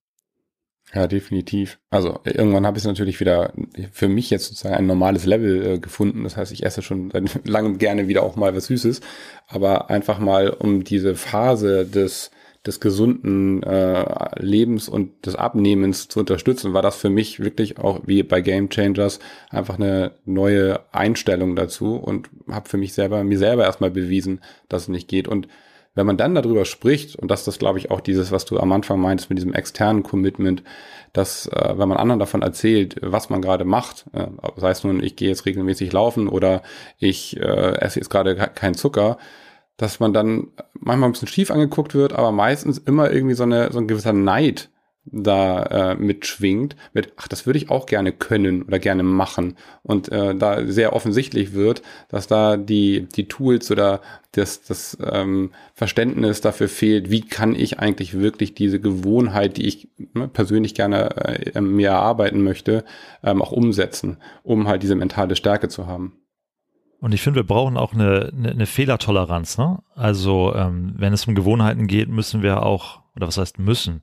[0.93, 1.77] Ja, definitiv.
[1.91, 3.53] Also irgendwann habe ich natürlich wieder
[3.91, 6.23] für mich jetzt sozusagen ein normales Level äh, gefunden.
[6.23, 9.01] Das heißt, ich esse schon seit langem gerne wieder auch mal was Süßes.
[9.47, 12.31] Aber einfach mal um diese Phase des
[12.65, 14.05] des gesunden äh,
[14.37, 18.69] Lebens und des Abnehmens zu unterstützen, war das für mich wirklich auch wie bei Game
[18.69, 24.41] Changers einfach eine neue Einstellung dazu und habe für mich selber mir selber erstmal bewiesen,
[24.67, 25.47] dass es nicht geht und
[25.95, 28.71] wenn man dann darüber spricht, und das ist, glaube ich, auch dieses, was du am
[28.71, 30.63] Anfang meintest mit diesem externen Commitment,
[31.13, 35.03] dass, äh, wenn man anderen davon erzählt, was man gerade macht, äh, sei es nun,
[35.03, 36.61] ich gehe jetzt regelmäßig laufen oder
[36.97, 39.17] ich äh, esse jetzt gerade keinen Zucker,
[39.77, 43.71] dass man dann manchmal ein bisschen schief angeguckt wird, aber meistens immer irgendwie so, eine,
[43.71, 44.69] so ein gewisser Neid
[45.05, 49.55] da äh, mitschwingt, mit, ach, das würde ich auch gerne können oder gerne machen.
[49.81, 54.01] Und äh, da sehr offensichtlich wird, dass da die, die Tools oder
[54.33, 59.89] das, das ähm, Verständnis dafür fehlt, wie kann ich eigentlich wirklich diese Gewohnheit, die ich
[60.13, 61.15] ne, persönlich gerne
[61.55, 62.83] äh, mir erarbeiten möchte,
[63.23, 66.13] ähm, auch umsetzen, um halt diese mentale Stärke zu haben.
[67.01, 69.57] Und ich finde, wir brauchen auch eine, eine, eine Fehlertoleranz.
[69.57, 69.79] Ne?
[69.95, 74.01] Also ähm, wenn es um Gewohnheiten geht, müssen wir auch, oder was heißt müssen,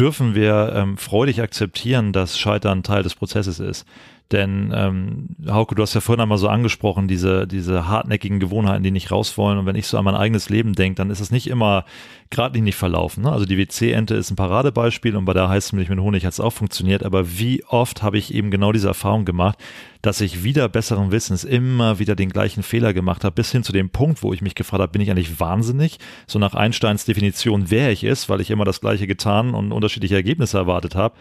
[0.00, 3.86] dürfen wir ähm, freudig akzeptieren, dass Scheitern Teil des Prozesses ist.
[4.32, 8.92] Denn ähm, Hauke, du hast ja vorhin einmal so angesprochen, diese, diese hartnäckigen Gewohnheiten, die
[8.92, 9.58] nicht raus wollen.
[9.58, 11.84] Und wenn ich so an mein eigenes Leben denke, dann ist es nicht immer
[12.30, 13.24] geradlinig verlaufen.
[13.24, 13.32] Ne?
[13.32, 16.38] Also die WC-Ente ist ein Paradebeispiel und bei der heißt Milch mit Honig hat es
[16.38, 17.02] auch funktioniert.
[17.02, 19.58] Aber wie oft habe ich eben genau diese Erfahrung gemacht,
[20.00, 23.72] dass ich wieder besseren Wissens immer wieder den gleichen Fehler gemacht habe, bis hin zu
[23.72, 25.98] dem Punkt, wo ich mich gefragt habe, bin ich eigentlich wahnsinnig?
[26.28, 30.14] So nach Einsteins Definition, wer ich ist, weil ich immer das gleiche getan und unterschiedliche
[30.14, 31.16] Ergebnisse erwartet habe.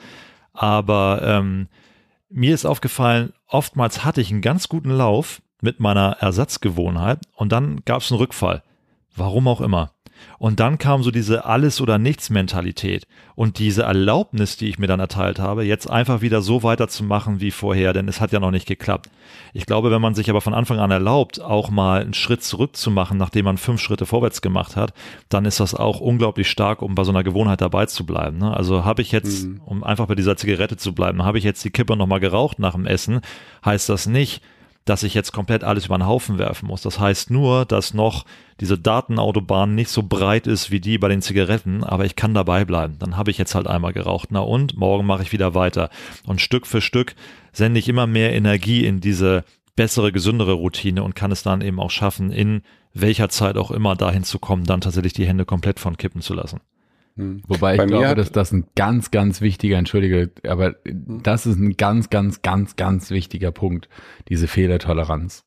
[0.54, 1.68] Aber ähm,
[2.30, 7.82] mir ist aufgefallen, oftmals hatte ich einen ganz guten Lauf mit meiner Ersatzgewohnheit und dann
[7.86, 8.64] gab es einen Rückfall.
[9.16, 9.94] Warum auch immer.
[10.38, 15.00] Und dann kam so diese Alles- oder Nichts-Mentalität und diese Erlaubnis, die ich mir dann
[15.00, 18.68] erteilt habe, jetzt einfach wieder so weiterzumachen wie vorher, denn es hat ja noch nicht
[18.68, 19.10] geklappt.
[19.54, 22.76] Ich glaube, wenn man sich aber von Anfang an erlaubt, auch mal einen Schritt zurück
[22.76, 24.94] zu machen, nachdem man fünf Schritte vorwärts gemacht hat,
[25.30, 28.38] dann ist das auch unglaublich stark, um bei so einer Gewohnheit dabei zu bleiben.
[28.38, 28.56] Ne?
[28.56, 29.62] Also habe ich jetzt, mhm.
[29.66, 32.74] um einfach bei dieser Zigarette zu bleiben, habe ich jetzt die Kippe nochmal geraucht nach
[32.74, 33.22] dem Essen,
[33.64, 34.42] heißt das nicht,
[34.90, 36.82] dass ich jetzt komplett alles über den Haufen werfen muss.
[36.82, 38.26] Das heißt nur, dass noch
[38.60, 42.66] diese Datenautobahn nicht so breit ist wie die bei den Zigaretten, aber ich kann dabei
[42.66, 42.96] bleiben.
[42.98, 44.30] Dann habe ich jetzt halt einmal geraucht.
[44.32, 45.92] Na und morgen mache ich wieder weiter.
[46.26, 47.16] Und Stück für Stück
[47.52, 49.44] sende ich immer mehr Energie in diese
[49.76, 52.64] bessere, gesündere Routine und kann es dann eben auch schaffen, in
[52.96, 56.34] welcher Zeit auch immer dahin zu kommen, dann tatsächlich die Hände komplett von kippen zu
[56.34, 56.62] lassen.
[57.20, 57.42] Hm.
[57.48, 61.22] Wobei ich glaube, dass das ein ganz, ganz wichtiger, entschuldige, aber hm.
[61.22, 63.90] das ist ein ganz, ganz, ganz, ganz wichtiger Punkt,
[64.30, 65.46] diese Fehlertoleranz.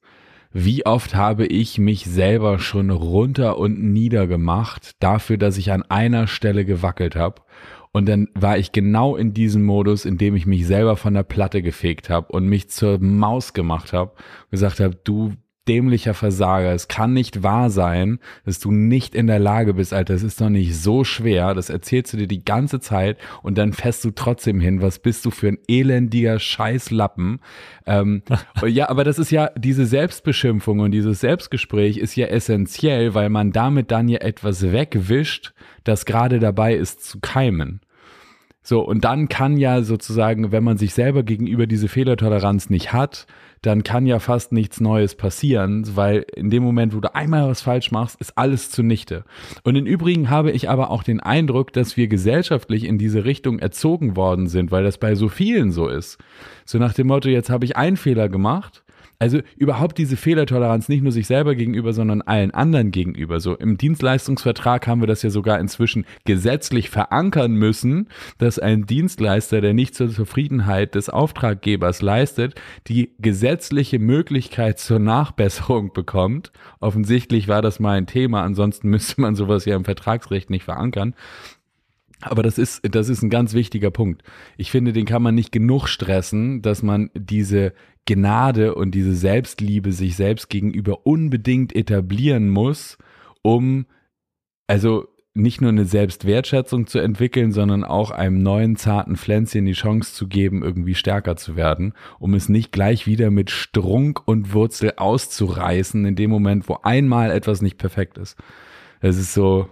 [0.52, 5.82] Wie oft habe ich mich selber schon runter und nieder gemacht dafür, dass ich an
[5.82, 7.40] einer Stelle gewackelt habe
[7.92, 11.22] und dann war ich genau in diesem Modus, in dem ich mich selber von der
[11.22, 14.12] Platte gefegt habe und mich zur Maus gemacht habe,
[14.50, 15.32] gesagt habe, du
[15.68, 16.72] dämlicher Versager.
[16.72, 20.14] Es kann nicht wahr sein, dass du nicht in der Lage bist, Alter.
[20.14, 21.54] Es ist doch nicht so schwer.
[21.54, 24.82] Das erzählst du dir die ganze Zeit und dann fährst du trotzdem hin.
[24.82, 27.40] Was bist du für ein elendiger Scheißlappen?
[27.86, 28.22] Ähm,
[28.66, 33.52] ja, aber das ist ja, diese Selbstbeschimpfung und dieses Selbstgespräch ist ja essentiell, weil man
[33.52, 35.52] damit dann ja etwas wegwischt,
[35.84, 37.80] das gerade dabei ist zu keimen.
[38.64, 43.26] So, und dann kann ja sozusagen, wenn man sich selber gegenüber diese Fehlertoleranz nicht hat,
[43.62, 47.62] dann kann ja fast nichts Neues passieren, weil in dem Moment, wo du einmal was
[47.62, 49.24] falsch machst, ist alles zunichte.
[49.62, 53.60] Und im Übrigen habe ich aber auch den Eindruck, dass wir gesellschaftlich in diese Richtung
[53.60, 56.18] erzogen worden sind, weil das bei so vielen so ist.
[56.64, 58.81] So nach dem Motto, jetzt habe ich einen Fehler gemacht
[59.22, 63.38] also überhaupt diese Fehlertoleranz nicht nur sich selber gegenüber, sondern allen anderen gegenüber.
[63.38, 68.08] So im Dienstleistungsvertrag haben wir das ja sogar inzwischen gesetzlich verankern müssen,
[68.38, 75.92] dass ein Dienstleister, der nicht zur Zufriedenheit des Auftraggebers leistet, die gesetzliche Möglichkeit zur Nachbesserung
[75.92, 76.50] bekommt.
[76.80, 81.14] Offensichtlich war das mal ein Thema, ansonsten müsste man sowas ja im Vertragsrecht nicht verankern.
[82.22, 84.22] Aber das ist, das ist ein ganz wichtiger Punkt.
[84.56, 87.72] Ich finde, den kann man nicht genug stressen, dass man diese
[88.06, 92.98] Gnade und diese Selbstliebe sich selbst gegenüber unbedingt etablieren muss,
[93.42, 93.86] um
[94.66, 100.14] also nicht nur eine Selbstwertschätzung zu entwickeln, sondern auch einem neuen zarten Pflänzchen die Chance
[100.14, 104.92] zu geben, irgendwie stärker zu werden, um es nicht gleich wieder mit Strunk und Wurzel
[104.96, 108.36] auszureißen in dem Moment, wo einmal etwas nicht perfekt ist.
[109.00, 109.70] Es ist so,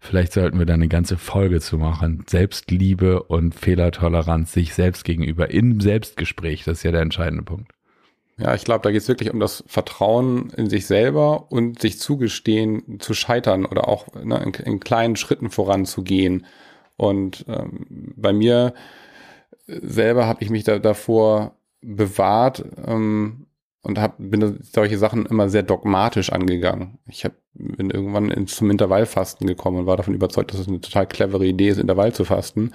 [0.00, 2.24] Vielleicht sollten wir da eine ganze Folge zu machen.
[2.28, 6.64] Selbstliebe und Fehlertoleranz sich selbst gegenüber im Selbstgespräch.
[6.64, 7.72] Das ist ja der entscheidende Punkt.
[8.38, 11.98] Ja, ich glaube, da geht es wirklich um das Vertrauen in sich selber und sich
[11.98, 16.46] zugestehen, zu scheitern oder auch ne, in, in, kleinen Schritten voranzugehen.
[16.96, 18.74] Und ähm, bei mir
[19.66, 23.47] selber habe ich mich da davor bewahrt, ähm,
[23.88, 26.98] und hab, bin solche Sachen immer sehr dogmatisch angegangen.
[27.08, 30.82] Ich hab, bin irgendwann ins, zum Intervallfasten gekommen und war davon überzeugt, dass es eine
[30.82, 32.72] total clevere Idee ist, Intervall zu fasten.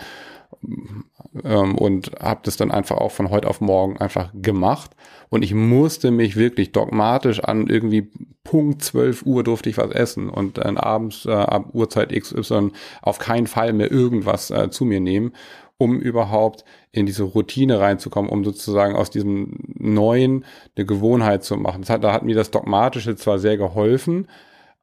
[1.43, 4.91] Ähm, und habe das dann einfach auch von heute auf morgen einfach gemacht.
[5.29, 8.11] Und ich musste mich wirklich dogmatisch an irgendwie
[8.43, 13.19] Punkt 12 Uhr durfte ich was essen und dann abends äh, ab Uhrzeit XY auf
[13.19, 15.33] keinen Fall mehr irgendwas äh, zu mir nehmen
[15.77, 20.45] um überhaupt in diese Routine reinzukommen, um sozusagen aus diesem Neuen
[20.75, 21.87] eine Gewohnheit zu machen.
[21.87, 24.27] Hat, da hat mir das Dogmatische zwar sehr geholfen,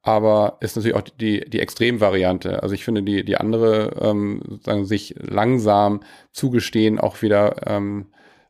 [0.03, 2.63] aber ist natürlich auch die, die Extremvariante.
[2.63, 8.07] Also ich finde die, die andere, ähm, sozusagen sich langsam zugestehen, auch wieder ähm,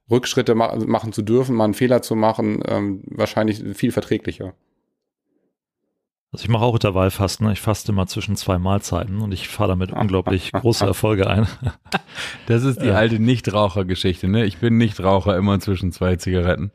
[0.10, 4.54] Rückschritte ma machen zu dürfen, mal einen Fehler zu machen, ähm, wahrscheinlich viel verträglicher.
[6.34, 7.52] Also ich mache auch Intervallfasten.
[7.52, 11.48] Ich faste immer zwischen zwei Mahlzeiten und ich fahre damit unglaublich große Erfolge ein.
[12.46, 14.44] Das ist die alte Nichtrauchergeschichte, ne?
[14.46, 16.72] Ich bin Nichtraucher immer zwischen zwei Zigaretten.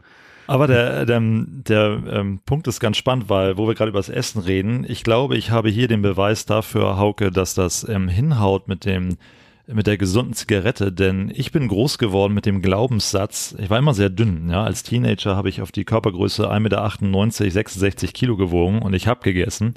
[0.46, 4.08] Aber der, der, der ähm, Punkt ist ganz spannend, weil, wo wir gerade über das
[4.08, 8.68] Essen reden, ich glaube, ich habe hier den Beweis dafür, Hauke, dass das ähm, hinhaut
[8.68, 9.18] mit dem
[9.66, 13.94] mit der gesunden Zigarette, denn ich bin groß geworden mit dem Glaubenssatz, ich war immer
[13.94, 18.80] sehr dünn, ja, als Teenager habe ich auf die Körpergröße 1,98 Meter, 66 Kilo gewogen
[18.80, 19.74] und ich habe gegessen.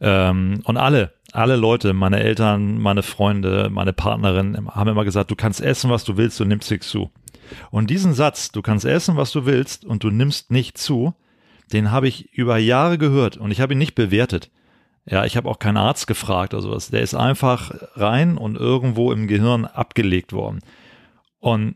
[0.00, 5.36] Ähm, und alle, alle Leute, meine Eltern, meine Freunde, meine Partnerin haben immer gesagt, du
[5.36, 7.10] kannst essen, was du willst, du nimmst nichts zu.
[7.70, 11.14] Und diesen Satz, du kannst essen, was du willst und du nimmst nicht zu,
[11.72, 14.50] den habe ich über Jahre gehört und ich habe ihn nicht bewertet.
[15.10, 16.90] Ja, ich habe auch keinen Arzt gefragt oder sowas.
[16.90, 20.60] Der ist einfach rein und irgendwo im Gehirn abgelegt worden.
[21.40, 21.74] Und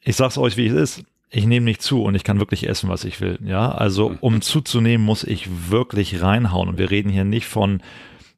[0.00, 1.04] ich sag's euch, wie es ist.
[1.28, 3.38] Ich nehme nicht zu und ich kann wirklich essen, was ich will.
[3.44, 6.68] Ja, also um zuzunehmen, muss ich wirklich reinhauen.
[6.70, 7.82] Und wir reden hier nicht von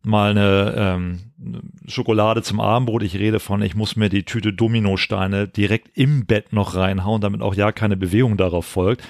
[0.03, 1.21] mal eine ähm,
[1.87, 3.03] Schokolade zum Abendbrot.
[3.03, 7.43] Ich rede von, ich muss mir die Tüte Dominosteine direkt im Bett noch reinhauen, damit
[7.43, 9.03] auch ja keine Bewegung darauf folgt.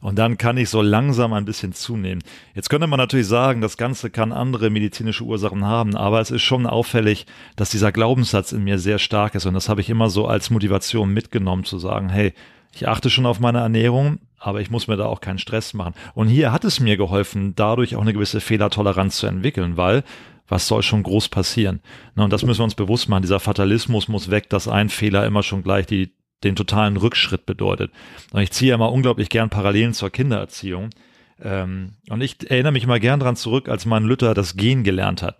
[0.00, 2.22] Und dann kann ich so langsam ein bisschen zunehmen.
[2.54, 6.42] Jetzt könnte man natürlich sagen, das Ganze kann andere medizinische Ursachen haben, aber es ist
[6.42, 7.26] schon auffällig,
[7.56, 9.46] dass dieser Glaubenssatz in mir sehr stark ist.
[9.46, 12.34] Und das habe ich immer so als Motivation mitgenommen, zu sagen, hey,
[12.74, 15.94] ich achte schon auf meine Ernährung, aber ich muss mir da auch keinen Stress machen.
[16.14, 20.04] Und hier hat es mir geholfen, dadurch auch eine gewisse Fehlertoleranz zu entwickeln, weil
[20.48, 21.80] was soll schon groß passieren?
[22.16, 23.22] und das müssen wir uns bewusst machen.
[23.22, 26.12] Dieser Fatalismus muss weg, dass ein Fehler immer schon gleich die
[26.44, 27.90] den totalen Rückschritt bedeutet.
[28.32, 30.90] Und ich ziehe immer unglaublich gern Parallelen zur Kindererziehung.
[31.42, 35.22] Ähm, und ich erinnere mich immer gern dran zurück, als mein Luther das Gehen gelernt
[35.22, 35.38] hat.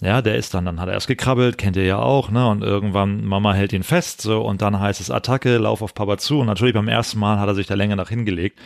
[0.00, 2.48] Ja, der ist dann, dann hat er erst gekrabbelt, kennt ihr ja auch, ne?
[2.48, 6.18] Und irgendwann, Mama hält ihn fest, so, und dann heißt es Attacke, Lauf auf Papa
[6.18, 6.40] zu.
[6.40, 8.58] Und natürlich beim ersten Mal hat er sich da länger nach hingelegt.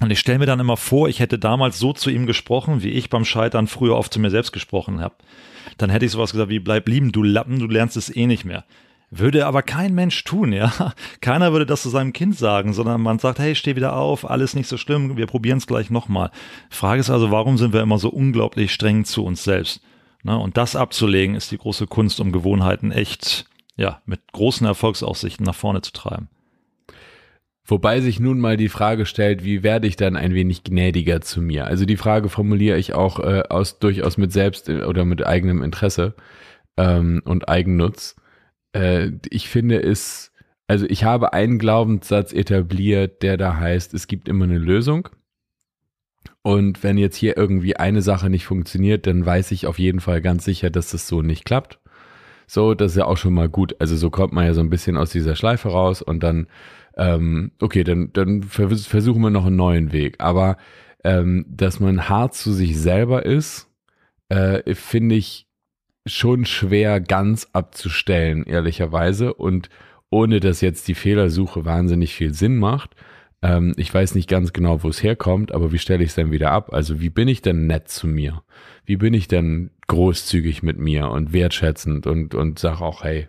[0.00, 2.90] Und ich stelle mir dann immer vor, ich hätte damals so zu ihm gesprochen, wie
[2.90, 5.16] ich beim Scheitern früher oft zu mir selbst gesprochen habe.
[5.76, 8.44] Dann hätte ich sowas gesagt wie, bleib lieben, du Lappen, du lernst es eh nicht
[8.44, 8.64] mehr.
[9.10, 10.72] Würde aber kein Mensch tun, ja.
[11.20, 14.54] Keiner würde das zu seinem Kind sagen, sondern man sagt, hey, steh wieder auf, alles
[14.54, 16.30] nicht so schlimm, wir probieren es gleich nochmal.
[16.68, 19.80] Frage ist also, warum sind wir immer so unglaublich streng zu uns selbst?
[20.22, 20.38] Ne?
[20.38, 23.46] Und das abzulegen, ist die große Kunst, um Gewohnheiten echt,
[23.76, 26.28] ja, mit großen Erfolgsaussichten nach vorne zu treiben.
[27.70, 31.40] Wobei sich nun mal die Frage stellt, wie werde ich dann ein wenig gnädiger zu
[31.40, 31.66] mir?
[31.66, 36.14] Also die Frage formuliere ich auch äh, aus durchaus mit selbst oder mit eigenem Interesse
[36.76, 38.16] ähm, und Eigennutz
[38.72, 40.32] äh, ich finde es,
[40.66, 45.08] also ich habe einen Glaubenssatz etabliert, der da heißt, es gibt immer eine Lösung.
[46.42, 50.20] Und wenn jetzt hier irgendwie eine Sache nicht funktioniert, dann weiß ich auf jeden Fall
[50.22, 51.78] ganz sicher, dass das so nicht klappt.
[52.46, 53.76] So, das ist ja auch schon mal gut.
[53.80, 56.46] Also so kommt man ja so ein bisschen aus dieser Schleife raus und dann,
[56.98, 60.16] ähm, okay, dann, dann versuchen wir noch einen neuen Weg.
[60.18, 60.56] Aber
[61.04, 63.68] ähm, dass man hart zu sich selber ist,
[64.28, 65.46] äh, finde ich
[66.06, 69.32] schon schwer ganz abzustellen, ehrlicherweise.
[69.34, 69.68] Und
[70.10, 72.96] ohne dass jetzt die Fehlersuche wahnsinnig viel Sinn macht,
[73.42, 76.32] ähm, ich weiß nicht ganz genau, wo es herkommt, aber wie stelle ich es denn
[76.32, 76.72] wieder ab?
[76.72, 78.42] Also wie bin ich denn nett zu mir?
[78.84, 83.28] Wie bin ich denn großzügig mit mir und wertschätzend und, und sag auch, hey,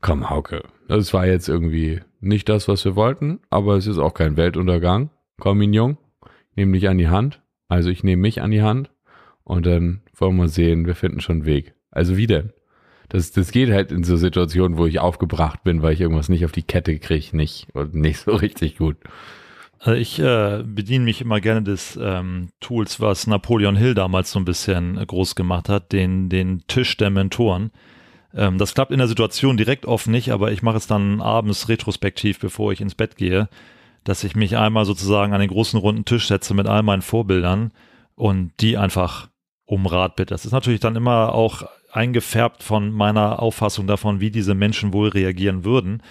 [0.00, 0.64] komm, Hauke,
[0.96, 5.10] das war jetzt irgendwie nicht das, was wir wollten, aber es ist auch kein Weltuntergang.
[5.38, 5.98] Komm, Jung,
[6.56, 7.40] nehm dich an die Hand.
[7.68, 8.90] Also ich nehme mich an die Hand
[9.44, 11.74] und dann wollen wir sehen, wir finden schon einen Weg.
[11.90, 12.52] Also wie denn?
[13.10, 16.44] Das, das geht halt in so Situationen, wo ich aufgebracht bin, weil ich irgendwas nicht
[16.44, 18.96] auf die Kette kriege, nicht und nicht so richtig gut.
[19.78, 24.38] Also ich äh, bediene mich immer gerne des ähm, Tools, was Napoleon Hill damals so
[24.38, 27.70] ein bisschen groß gemacht hat, den, den Tisch der Mentoren.
[28.34, 31.68] Ähm, das klappt in der Situation direkt oft nicht, aber ich mache es dann abends
[31.68, 33.48] retrospektiv, bevor ich ins Bett gehe,
[34.04, 37.72] dass ich mich einmal sozusagen an den großen runden Tisch setze mit all meinen Vorbildern
[38.14, 39.28] und die einfach
[39.64, 40.34] um Rat bitte.
[40.34, 45.08] Das ist natürlich dann immer auch eingefärbt von meiner Auffassung davon, wie diese Menschen wohl
[45.08, 46.02] reagieren würden.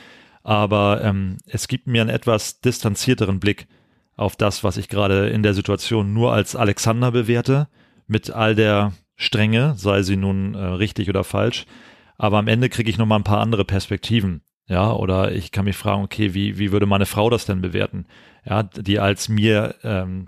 [0.43, 3.67] Aber ähm, es gibt mir einen etwas distanzierteren Blick
[4.15, 7.67] auf das, was ich gerade in der Situation nur als Alexander bewerte,
[8.07, 11.65] mit all der Strenge, sei sie nun äh, richtig oder falsch.
[12.17, 14.41] Aber am Ende kriege ich nochmal ein paar andere Perspektiven.
[14.67, 18.05] Ja, oder ich kann mich fragen, okay, wie, wie würde meine Frau das denn bewerten?
[18.45, 20.27] Ja, die als mir ähm,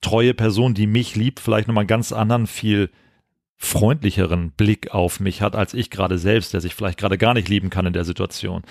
[0.00, 2.90] treue Person, die mich liebt, vielleicht nochmal einen ganz anderen, viel
[3.56, 7.48] freundlicheren Blick auf mich hat, als ich gerade selbst, der sich vielleicht gerade gar nicht
[7.48, 8.62] lieben kann in der Situation.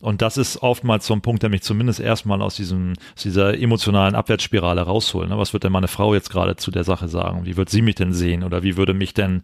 [0.00, 3.58] Und das ist oftmals so ein Punkt, der mich zumindest erstmal aus, diesem, aus dieser
[3.58, 5.28] emotionalen Abwärtsspirale rausholt.
[5.28, 5.38] Ne?
[5.38, 7.46] Was wird denn meine Frau jetzt gerade zu der Sache sagen?
[7.46, 8.44] Wie wird sie mich denn sehen?
[8.44, 9.42] Oder wie würde mich denn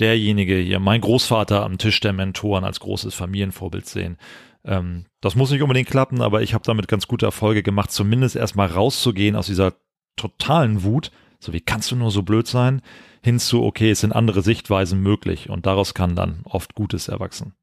[0.00, 4.18] derjenige hier, mein Großvater am Tisch der Mentoren als großes Familienvorbild sehen?
[4.64, 8.36] Ähm, das muss nicht unbedingt klappen, aber ich habe damit ganz gute Erfolge gemacht, zumindest
[8.36, 9.74] erstmal rauszugehen aus dieser
[10.16, 12.82] totalen Wut, so wie kannst du nur so blöd sein,
[13.22, 17.54] hin zu, okay, es sind andere Sichtweisen möglich und daraus kann dann oft Gutes erwachsen.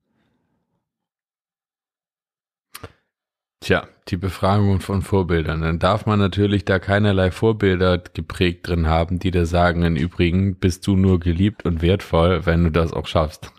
[3.63, 5.61] Tja, die Befragung von Vorbildern.
[5.61, 10.55] Dann darf man natürlich da keinerlei Vorbilder geprägt drin haben, die da sagen, im Übrigen
[10.55, 13.53] bist du nur geliebt und wertvoll, wenn du das auch schaffst.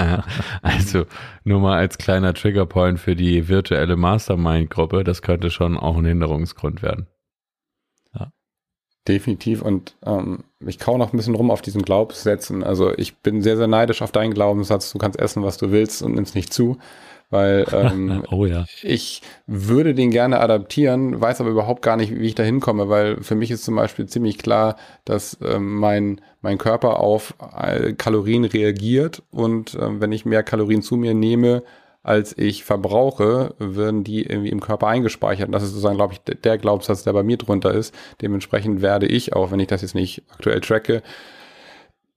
[0.62, 1.04] also
[1.44, 6.82] nur mal als kleiner Triggerpoint für die virtuelle Mastermind-Gruppe, das könnte schon auch ein Hinderungsgrund
[6.82, 7.06] werden.
[9.06, 9.62] Definitiv.
[9.62, 12.64] Und ähm, ich kau noch ein bisschen rum auf diesen Glaubenssätzen.
[12.64, 16.02] Also ich bin sehr, sehr neidisch auf deinen Glaubenssatz, du kannst essen, was du willst
[16.02, 16.78] und nimmst nicht zu.
[17.30, 18.66] Weil ähm, oh, ja.
[18.82, 23.22] ich würde den gerne adaptieren, weiß aber überhaupt gar nicht, wie ich da hinkomme, weil
[23.22, 28.44] für mich ist zum Beispiel ziemlich klar, dass ähm, mein, mein Körper auf äh, Kalorien
[28.44, 31.62] reagiert und äh, wenn ich mehr Kalorien zu mir nehme,
[32.06, 35.48] als ich verbrauche, werden die irgendwie im Körper eingespeichert.
[35.48, 37.92] Und das ist sozusagen, glaube ich, der Glaubenssatz, der bei mir drunter ist.
[38.22, 41.02] Dementsprechend werde ich, auch wenn ich das jetzt nicht aktuell tracke,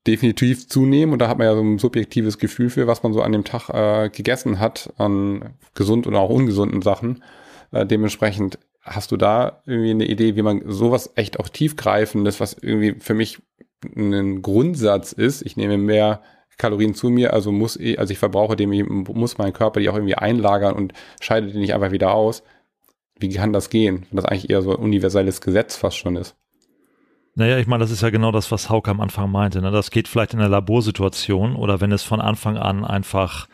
[0.08, 1.14] definitiv zunehmen.
[1.14, 3.44] Und da hat man ja so ein subjektives Gefühl für, was man so an dem
[3.44, 7.24] Tag äh, gegessen hat, an gesund oder auch ungesunden Sachen.
[7.72, 12.54] Äh, dementsprechend hast du da irgendwie eine Idee, wie man sowas echt auch tiefgreifendes, was
[12.54, 13.40] irgendwie für mich
[13.96, 15.42] ein Grundsatz ist.
[15.42, 16.22] Ich nehme mehr
[16.60, 18.70] Kalorien zu mir, also muss ich, also ich verbrauche dem,
[19.08, 22.44] muss mein Körper die auch irgendwie einlagern und scheidet die nicht einfach wieder aus.
[23.18, 26.36] Wie kann das gehen, wenn das eigentlich eher so ein universelles Gesetz fast schon ist?
[27.40, 29.62] Naja, ich meine, das ist ja genau das, was Hauke am Anfang meinte.
[29.62, 29.72] Ne?
[29.72, 33.48] Das geht vielleicht in einer Laborsituation oder wenn es von Anfang an einfach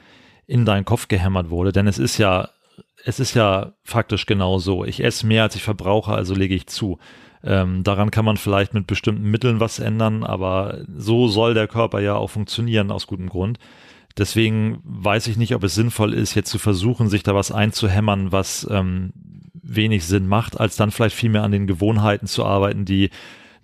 [0.48, 2.50] in deinen Kopf gehämmert wurde, denn es ist ja,
[3.04, 4.86] es ist ja faktisch genau so.
[4.86, 6.98] Ich esse mehr, als ich verbrauche, also lege ich zu.
[7.44, 12.00] Ähm, daran kann man vielleicht mit bestimmten Mitteln was ändern, aber so soll der Körper
[12.00, 13.60] ja auch funktionieren aus gutem Grund.
[14.18, 18.32] Deswegen weiß ich nicht, ob es sinnvoll ist, jetzt zu versuchen, sich da was einzuhämmern,
[18.32, 19.14] was ähm,
[19.54, 23.12] wenig Sinn macht, als dann vielleicht viel mehr an den Gewohnheiten zu arbeiten, die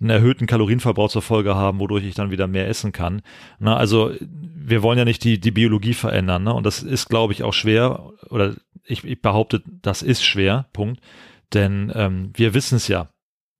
[0.02, 3.22] einen erhöhten Kalorienverbrauch zur Folge haben, wodurch ich dann wieder mehr essen kann.
[3.58, 6.52] Na, also wir wollen ja nicht die, die Biologie verändern, ne?
[6.52, 11.00] Und das ist, glaube ich, auch schwer, oder ich, ich behaupte, das ist schwer, Punkt.
[11.54, 13.08] Denn ähm, wir wissen es ja.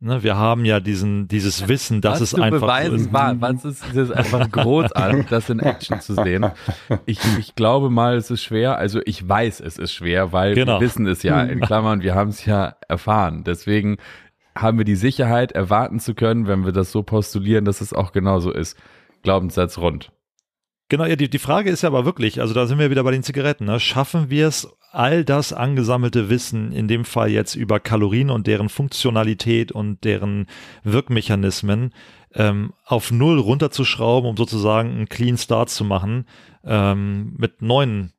[0.05, 3.13] Ne, wir haben ja diesen, dieses Wissen, dass was es einfach beweisen so ist.
[3.13, 6.51] War, was ist, ist einfach großartig, das in Action zu sehen.
[7.07, 8.79] Ich, ich glaube mal, es ist schwer.
[8.79, 10.81] Also ich weiß, es ist schwer, weil genau.
[10.81, 13.45] wir wissen es ja in Klammern, wir haben es ja erfahren.
[13.45, 13.99] Deswegen
[14.55, 18.13] haben wir die Sicherheit, erwarten zu können, wenn wir das so postulieren, dass es auch
[18.13, 18.77] genauso ist.
[19.23, 20.13] Glaubenssatz rund.
[20.89, 23.13] Genau, ja, die, die Frage ist ja aber wirklich, also da sind wir wieder bei
[23.13, 23.81] den Zigaretten, ne?
[23.81, 28.69] schaffen wir es, all das angesammelte Wissen, in dem Fall jetzt über Kalorien und deren
[28.69, 30.47] Funktionalität und deren
[30.85, 31.95] Wirkmechanismen,
[32.35, 36.27] ähm, auf Null runterzuschrauben, um sozusagen einen Clean Start zu machen,
[36.63, 38.13] ähm, mit neuen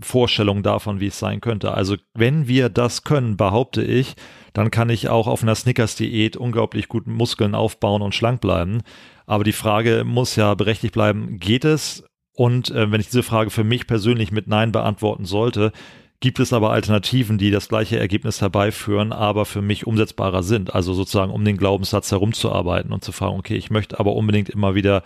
[0.00, 1.74] Vorstellungen davon, wie es sein könnte.
[1.74, 4.14] Also wenn wir das können, behaupte ich,
[4.52, 8.82] dann kann ich auch auf einer Snickers-Diät unglaublich gut Muskeln aufbauen und schlank bleiben.
[9.26, 12.04] Aber die Frage muss ja berechtigt bleiben, geht es
[12.36, 15.72] und äh, wenn ich diese Frage für mich persönlich mit Nein beantworten sollte,
[16.20, 20.74] gibt es aber Alternativen, die das gleiche Ergebnis herbeiführen, aber für mich umsetzbarer sind.
[20.74, 24.74] Also sozusagen um den Glaubenssatz herumzuarbeiten und zu fragen, okay, ich möchte aber unbedingt immer
[24.74, 25.02] wieder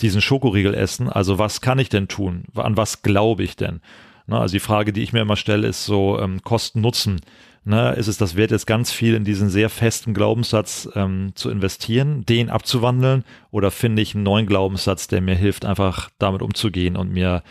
[0.00, 1.08] diesen Schokoriegel essen.
[1.08, 2.44] Also was kann ich denn tun?
[2.54, 3.80] An was glaube ich denn?
[4.26, 7.20] Na, also die Frage, die ich mir immer stelle, ist so ähm, Kosten-Nutzen.
[7.64, 11.48] Ne, ist es das wert, jetzt ganz viel in diesen sehr festen Glaubenssatz ähm, zu
[11.48, 13.24] investieren, den abzuwandeln?
[13.52, 17.44] Oder finde ich einen neuen Glaubenssatz, der mir hilft, einfach damit umzugehen und mir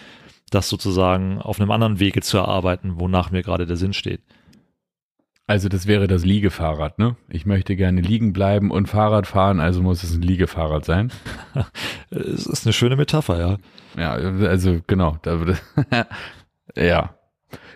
[0.49, 4.21] das sozusagen auf einem anderen Wege zu erarbeiten, wonach mir gerade der Sinn steht?
[5.47, 7.17] Also das wäre das Liegefahrrad, ne?
[7.27, 11.11] Ich möchte gerne liegen bleiben und Fahrrad fahren, also muss es ein Liegefahrrad sein.
[12.09, 13.57] Es ist eine schöne Metapher, ja.
[13.97, 15.17] Ja, also genau.
[16.75, 17.15] ja,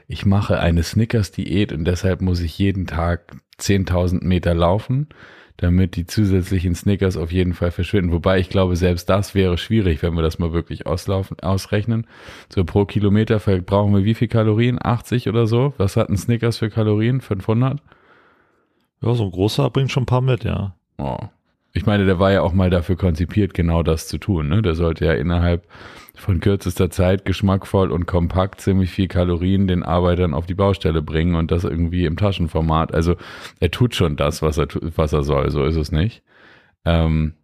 [0.08, 5.10] ich mache eine Snickers-Diät und deshalb muss ich jeden Tag 10.000 Meter laufen,
[5.58, 8.12] damit die zusätzlichen Snickers auf jeden Fall verschwinden.
[8.12, 12.08] Wobei ich glaube, selbst das wäre schwierig, wenn wir das mal wirklich auslaufen, ausrechnen.
[12.54, 14.78] So pro Kilometer brauchen wir wie viel Kalorien?
[14.82, 15.74] 80 oder so?
[15.78, 17.22] Was hat ein Snickers für Kalorien?
[17.22, 17.82] 500?
[19.02, 20.76] Ja, so ein großer bringt schon ein paar mit, ja.
[20.98, 21.18] Oh.
[21.74, 24.48] Ich meine, der war ja auch mal dafür konzipiert, genau das zu tun.
[24.48, 24.62] Ne?
[24.62, 25.68] Der sollte ja innerhalb
[26.26, 31.36] von kürzester Zeit geschmackvoll und kompakt ziemlich viel Kalorien den Arbeitern auf die Baustelle bringen
[31.36, 32.94] und das irgendwie im Taschenformat.
[32.94, 33.16] Also
[33.60, 36.24] er tut schon das, was er, was er soll, so ist es nicht.
[36.84, 37.36] Ähm,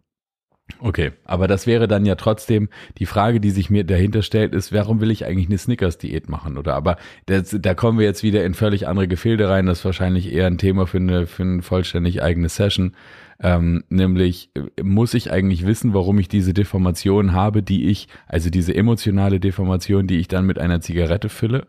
[0.80, 2.68] Okay, aber das wäre dann ja trotzdem
[2.98, 6.56] die Frage, die sich mir dahinter stellt, ist, warum will ich eigentlich eine Snickers-Diät machen?
[6.56, 9.66] Oder aber das, da kommen wir jetzt wieder in völlig andere Gefilde rein.
[9.66, 12.96] Das ist wahrscheinlich eher ein Thema für eine, für eine vollständig eigene Session.
[13.42, 18.74] Ähm, nämlich muss ich eigentlich wissen, warum ich diese Deformation habe, die ich, also diese
[18.74, 21.66] emotionale Deformation, die ich dann mit einer Zigarette fülle?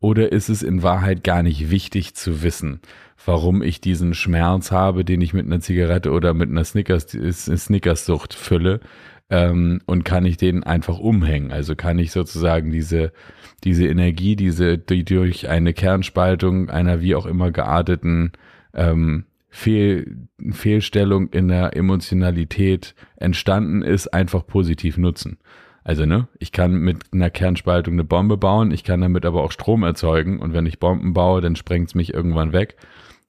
[0.00, 2.80] Oder ist es in Wahrheit gar nicht wichtig zu wissen?
[3.24, 8.34] warum ich diesen Schmerz habe, den ich mit einer Zigarette oder mit einer Snickers, Snickers-Sucht
[8.34, 8.80] fülle,
[9.30, 11.52] ähm, und kann ich den einfach umhängen.
[11.52, 13.12] Also kann ich sozusagen diese,
[13.64, 18.32] diese Energie, diese, die durch eine Kernspaltung einer wie auch immer gearteten
[18.74, 19.24] ähm,
[19.54, 25.38] Fehl, Fehlstellung in der Emotionalität entstanden ist, einfach positiv nutzen.
[25.84, 29.52] Also, ne, ich kann mit einer Kernspaltung eine Bombe bauen, ich kann damit aber auch
[29.52, 32.76] Strom erzeugen und wenn ich Bomben baue, dann sprengt's mich irgendwann weg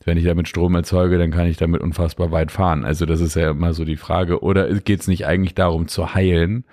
[0.06, 2.86] wenn ich damit Strom erzeuge, dann kann ich damit unfassbar weit fahren.
[2.86, 4.42] Also das ist ja immer so die Frage.
[4.42, 6.66] Oder geht es nicht eigentlich darum zu heilen,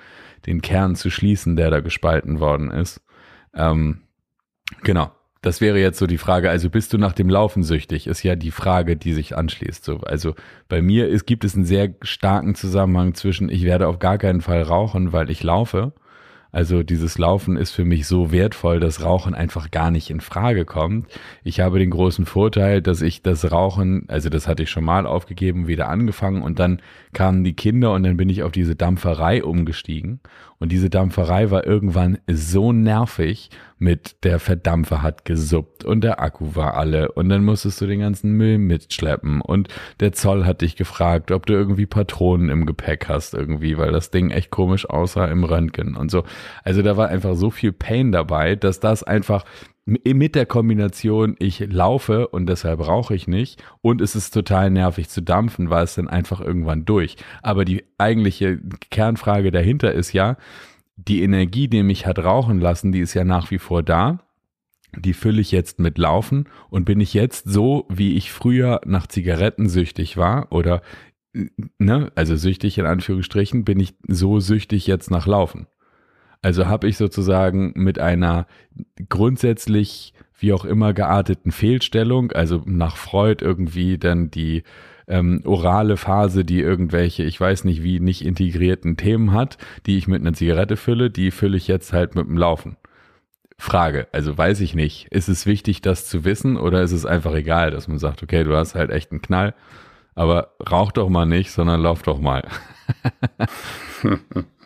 [0.46, 3.02] den Kern zu schließen, der da gespalten worden ist?
[3.54, 4.02] Ähm,
[4.82, 5.10] genau.
[5.42, 6.50] Das wäre jetzt so die Frage.
[6.50, 8.06] Also bist du nach dem Laufen süchtig?
[8.06, 9.84] Ist ja die Frage, die sich anschließt.
[9.84, 10.34] So, also
[10.68, 14.42] bei mir ist, gibt es einen sehr starken Zusammenhang zwischen ich werde auf gar keinen
[14.42, 15.92] Fall rauchen, weil ich laufe
[16.52, 20.64] also dieses Laufen ist für mich so wertvoll, dass Rauchen einfach gar nicht in Frage
[20.64, 21.06] kommt.
[21.44, 25.06] Ich habe den großen Vorteil, dass ich das Rauchen, also das hatte ich schon mal
[25.06, 26.82] aufgegeben, wieder angefangen und dann
[27.12, 30.20] kamen die Kinder und dann bin ich auf diese Dampferei umgestiegen.
[30.58, 36.54] Und diese Dampferei war irgendwann so nervig mit der Verdampfer hat gesuppt und der Akku
[36.54, 39.68] war alle und dann musstest du den ganzen Müll mitschleppen und
[40.00, 44.10] der Zoll hat dich gefragt, ob du irgendwie Patronen im Gepäck hast irgendwie, weil das
[44.10, 46.24] Ding echt komisch aussah im Röntgen und so.
[46.62, 49.46] Also da war einfach so viel Pain dabei, dass das einfach
[49.86, 55.08] mit der Kombination, ich laufe und deshalb rauche ich nicht und es ist total nervig
[55.08, 57.16] zu dampfen, war es dann einfach irgendwann durch.
[57.42, 58.60] Aber die eigentliche
[58.90, 60.36] Kernfrage dahinter ist ja,
[60.96, 64.20] die Energie, die mich hat rauchen lassen, die ist ja nach wie vor da.
[64.96, 69.06] Die fülle ich jetzt mit Laufen und bin ich jetzt so, wie ich früher nach
[69.06, 70.82] Zigaretten süchtig war oder,
[71.78, 75.68] ne, also süchtig in Anführungsstrichen, bin ich so süchtig jetzt nach Laufen.
[76.42, 78.46] Also habe ich sozusagen mit einer
[79.08, 84.62] grundsätzlich wie auch immer gearteten Fehlstellung, also nach Freud irgendwie dann die
[85.06, 90.08] ähm, orale Phase, die irgendwelche, ich weiß nicht wie, nicht integrierten Themen hat, die ich
[90.08, 92.76] mit einer Zigarette fülle, die fülle ich jetzt halt mit dem Laufen.
[93.58, 95.08] Frage, also weiß ich nicht.
[95.10, 98.42] Ist es wichtig, das zu wissen oder ist es einfach egal, dass man sagt, okay,
[98.44, 99.54] du hast halt echt einen Knall,
[100.14, 102.48] aber rauch doch mal nicht, sondern lauf doch mal.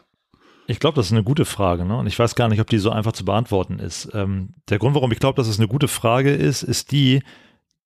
[0.67, 1.97] Ich glaube, das ist eine gute Frage, ne?
[1.97, 4.09] Und ich weiß gar nicht, ob die so einfach zu beantworten ist.
[4.15, 7.23] Ähm, der Grund, warum ich glaube, dass es eine gute Frage ist, ist die,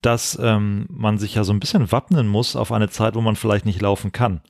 [0.01, 3.37] dass ähm, man sich ja so ein bisschen wappnen muss auf eine Zeit, wo man
[3.37, 4.43] vielleicht nicht laufen kann.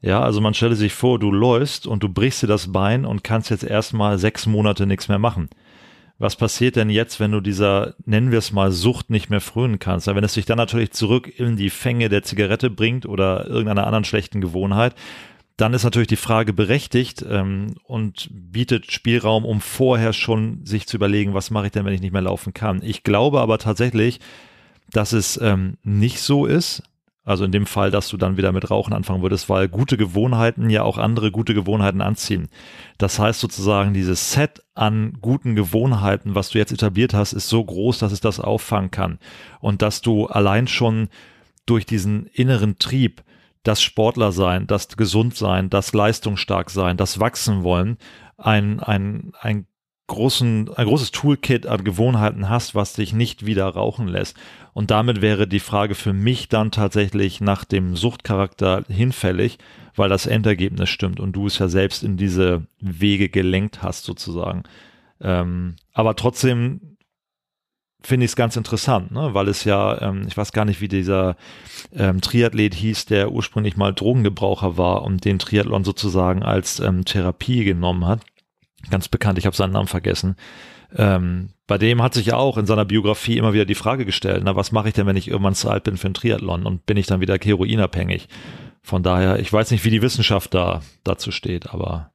[0.00, 3.24] Ja, also man stelle sich vor, du läufst und du brichst dir das Bein und
[3.24, 5.48] kannst jetzt erstmal sechs Monate nichts mehr machen.
[6.18, 9.78] Was passiert denn jetzt, wenn du dieser, nennen wir es mal, Sucht nicht mehr frönen
[9.78, 10.06] kannst?
[10.06, 14.04] Wenn es dich dann natürlich zurück in die Fänge der Zigarette bringt oder irgendeiner anderen
[14.04, 14.94] schlechten Gewohnheit,
[15.56, 20.96] dann ist natürlich die Frage berechtigt ähm, und bietet Spielraum, um vorher schon sich zu
[20.96, 22.82] überlegen, was mache ich denn, wenn ich nicht mehr laufen kann.
[22.82, 24.20] Ich glaube aber tatsächlich,
[24.90, 26.82] dass es ähm, nicht so ist.
[27.24, 30.70] Also in dem Fall, dass du dann wieder mit Rauchen anfangen würdest, weil gute Gewohnheiten
[30.70, 32.48] ja auch andere gute Gewohnheiten anziehen.
[32.98, 37.64] Das heißt sozusagen, dieses Set an guten Gewohnheiten, was du jetzt etabliert hast, ist so
[37.64, 39.18] groß, dass es das auffangen kann.
[39.58, 41.08] Und dass du allein schon
[41.64, 43.24] durch diesen inneren Trieb
[43.66, 47.98] das Sportler sein, das gesund sein, das leistungsstark sein, das wachsen wollen,
[48.36, 49.66] ein, ein, ein
[50.06, 54.36] großen, ein großes Toolkit an Gewohnheiten hast, was dich nicht wieder rauchen lässt.
[54.72, 59.58] Und damit wäre die Frage für mich dann tatsächlich nach dem Suchtcharakter hinfällig,
[59.96, 64.62] weil das Endergebnis stimmt und du es ja selbst in diese Wege gelenkt hast sozusagen.
[65.20, 66.95] Ähm, aber trotzdem
[68.06, 69.34] finde ich es ganz interessant, ne?
[69.34, 71.36] weil es ja, ähm, ich weiß gar nicht, wie dieser
[71.92, 77.64] ähm, Triathlet hieß, der ursprünglich mal Drogengebraucher war und den Triathlon sozusagen als ähm, Therapie
[77.64, 78.20] genommen hat.
[78.90, 80.36] Ganz bekannt, ich habe seinen Namen vergessen.
[80.94, 84.42] Ähm, bei dem hat sich ja auch in seiner Biografie immer wieder die Frage gestellt,
[84.44, 86.86] na, was mache ich denn, wenn ich irgendwann zu alt bin für einen Triathlon und
[86.86, 88.28] bin ich dann wieder heroinabhängig?
[88.82, 92.12] Von daher, ich weiß nicht, wie die Wissenschaft da dazu steht, aber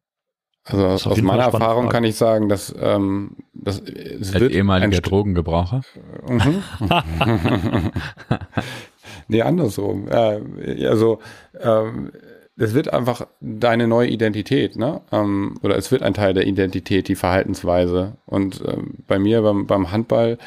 [0.64, 5.02] also aus, aus meiner Erfahrung kann ich sagen, dass ähm, das es Als wird ehemaliger
[5.02, 5.82] Drogengebraucher.
[6.28, 6.64] Mhm.
[9.28, 10.08] Nee, andersrum.
[10.10, 11.20] Äh, also
[11.60, 12.12] ähm,
[12.58, 15.02] es wird einfach deine neue Identität, ne?
[15.12, 18.18] Ähm, oder es wird ein Teil der Identität, die Verhaltensweise.
[18.26, 20.38] Und ähm, bei mir beim, beim Handball,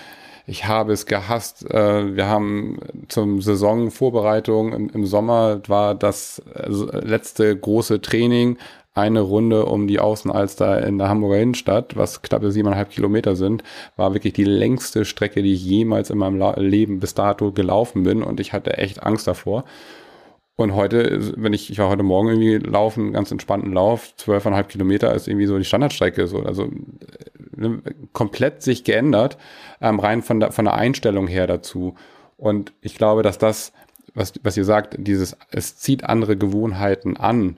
[0.47, 1.69] ich habe es gehasst.
[1.71, 8.59] Äh, wir haben zum Saisonvorbereitung im, Sommer war das also, letzte große Training
[8.95, 13.65] eine Runde um die Außenalster in der Hamburger Innenstadt, was knappe siebeneinhalb Kilometer sind,
[13.97, 18.23] war wirklich die längste Strecke, die ich jemals in meinem Leben bis dato gelaufen bin
[18.23, 19.65] und ich hatte echt Angst davor.
[20.57, 25.13] Und heute, wenn ich, ich war heute Morgen irgendwie laufen, ganz entspannten Lauf, zwölfeinhalb Kilometer
[25.13, 26.71] ist irgendwie so die Standardstrecke, so, also
[27.57, 27.83] ne,
[28.13, 29.37] komplett sich geändert,
[29.81, 31.97] ähm, rein von der, von der Einstellung her dazu.
[32.37, 33.73] Und ich glaube, dass das,
[34.15, 37.57] was, was ihr sagt, dieses, es zieht andere Gewohnheiten an.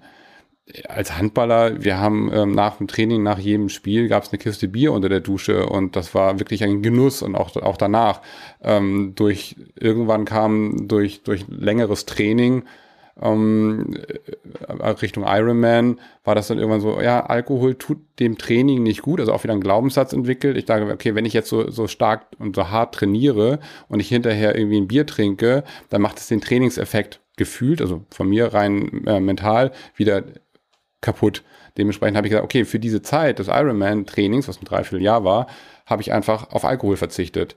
[0.89, 4.67] Als Handballer, wir haben ähm, nach dem Training, nach jedem Spiel gab es eine Kiste
[4.67, 8.21] Bier unter der Dusche und das war wirklich ein Genuss und auch, auch danach.
[8.63, 12.65] Ähm, durch irgendwann kam durch, durch längeres Training
[13.21, 13.95] ähm,
[14.69, 19.21] äh, Richtung Ironman war das dann irgendwann so, ja, Alkohol tut dem Training nicht gut,
[19.21, 20.57] also auch wieder einen Glaubenssatz entwickelt.
[20.57, 24.09] Ich sage, okay, wenn ich jetzt so, so stark und so hart trainiere und ich
[24.09, 29.07] hinterher irgendwie ein Bier trinke, dann macht es den Trainingseffekt gefühlt, also von mir rein
[29.07, 30.25] äh, mental, wieder
[31.01, 31.43] kaputt.
[31.77, 35.47] Dementsprechend habe ich gesagt, okay, für diese Zeit des Ironman-Trainings, was ein Dreivierteljahr war,
[35.85, 37.57] habe ich einfach auf Alkohol verzichtet.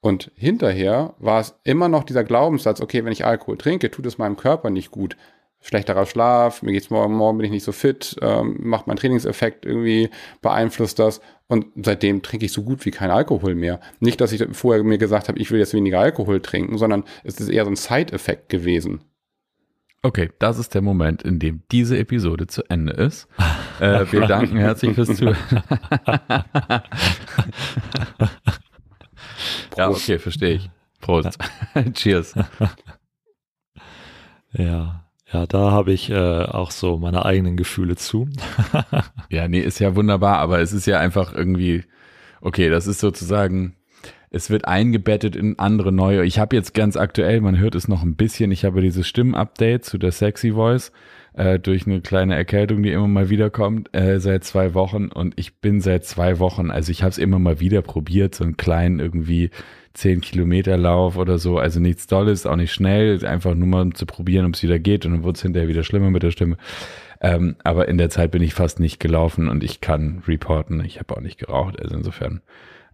[0.00, 4.18] Und hinterher war es immer noch dieser Glaubenssatz, okay, wenn ich Alkohol trinke, tut es
[4.18, 5.16] meinem Körper nicht gut.
[5.60, 9.66] Schlechterer Schlaf, mir geht's morgen, morgen bin ich nicht so fit, ähm, macht mein Trainingseffekt
[9.66, 10.10] irgendwie,
[10.42, 11.20] beeinflusst das.
[11.48, 13.80] Und seitdem trinke ich so gut wie kein Alkohol mehr.
[13.98, 17.40] Nicht, dass ich vorher mir gesagt habe, ich will jetzt weniger Alkohol trinken, sondern es
[17.40, 19.00] ist eher so ein Side-Effekt gewesen.
[20.06, 23.26] Okay, das ist der Moment, in dem diese Episode zu Ende ist.
[23.80, 25.36] äh, wir danken herzlich fürs Zuhören.
[29.76, 30.70] Ja, okay, verstehe ich.
[31.02, 31.36] Prost.
[31.92, 32.34] Cheers.
[34.52, 38.26] Ja, ja, da habe ich äh, auch so meine eigenen Gefühle zu.
[39.28, 41.84] ja, nee, ist ja wunderbar, aber es ist ja einfach irgendwie,
[42.40, 43.76] okay, das ist sozusagen,
[44.36, 46.24] es wird eingebettet in andere neue.
[46.24, 49.84] Ich habe jetzt ganz aktuell, man hört es noch ein bisschen, ich habe dieses Stimmupdate
[49.84, 50.92] zu der Sexy Voice
[51.32, 55.08] äh, durch eine kleine Erkältung, die immer mal wieder kommt, äh, seit zwei Wochen.
[55.08, 58.44] Und ich bin seit zwei Wochen, also ich habe es immer mal wieder probiert, so
[58.44, 59.50] einen kleinen irgendwie
[59.94, 61.58] 10 Kilometer Lauf oder so.
[61.58, 65.06] Also nichts Dolles, auch nicht schnell, einfach nur mal zu probieren, ob es wieder geht.
[65.06, 66.58] Und dann wurde es hinterher wieder schlimmer mit der Stimme.
[67.20, 70.98] Ähm, aber in der Zeit bin ich fast nicht gelaufen und ich kann reporten, ich
[70.98, 71.80] habe auch nicht geraucht.
[71.80, 72.42] Also insofern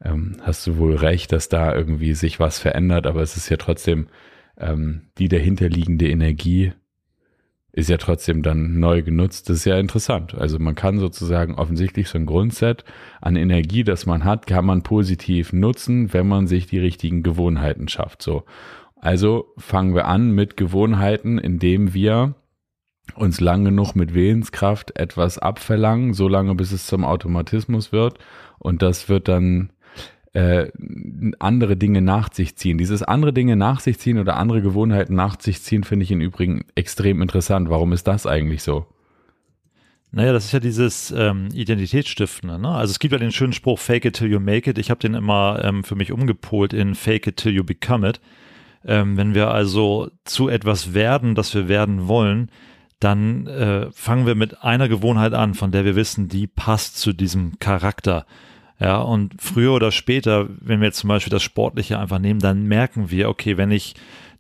[0.05, 3.57] ähm, hast du wohl recht, dass da irgendwie sich was verändert, aber es ist ja
[3.57, 4.09] trotzdem
[4.59, 6.73] ähm, die dahinterliegende Energie,
[7.73, 9.49] ist ja trotzdem dann neu genutzt.
[9.49, 10.35] Das ist ja interessant.
[10.35, 12.85] Also man kann sozusagen offensichtlich so ein Grundset
[13.23, 17.89] an Energie, das man hat, kann man positiv nutzen, wenn man sich die richtigen Gewohnheiten
[17.89, 18.21] schafft.
[18.21, 18.45] So.
[18.97, 22.35] Also fangen wir an mit Gewohnheiten, indem wir
[23.15, 28.19] uns lang genug mit Willenskraft etwas abverlangen, so lange bis es zum Automatismus wird.
[28.59, 29.72] Und das wird dann
[30.33, 30.71] äh,
[31.39, 32.79] andere Dinge nach sich ziehen.
[32.79, 36.21] Dieses andere Dinge nach sich ziehen oder andere Gewohnheiten nach sich ziehen, finde ich im
[36.21, 37.69] Übrigen extrem interessant.
[37.69, 38.87] Warum ist das eigentlich so?
[40.11, 42.59] Naja, das ist ja dieses ähm, Identitätsstiftende.
[42.59, 42.69] Ne?
[42.69, 44.77] Also es gibt ja den schönen Spruch, fake it till you make it.
[44.77, 48.21] Ich habe den immer ähm, für mich umgepolt in fake it till you become it.
[48.85, 52.51] Ähm, wenn wir also zu etwas werden, das wir werden wollen,
[53.01, 57.13] dann äh, fangen wir mit einer Gewohnheit an, von der wir wissen, die passt zu
[57.13, 58.27] diesem Charakter.
[58.83, 62.65] Ja, und früher oder später, wenn wir jetzt zum Beispiel das Sportliche einfach nehmen, dann
[62.65, 63.95] merken wir, okay, wenn ich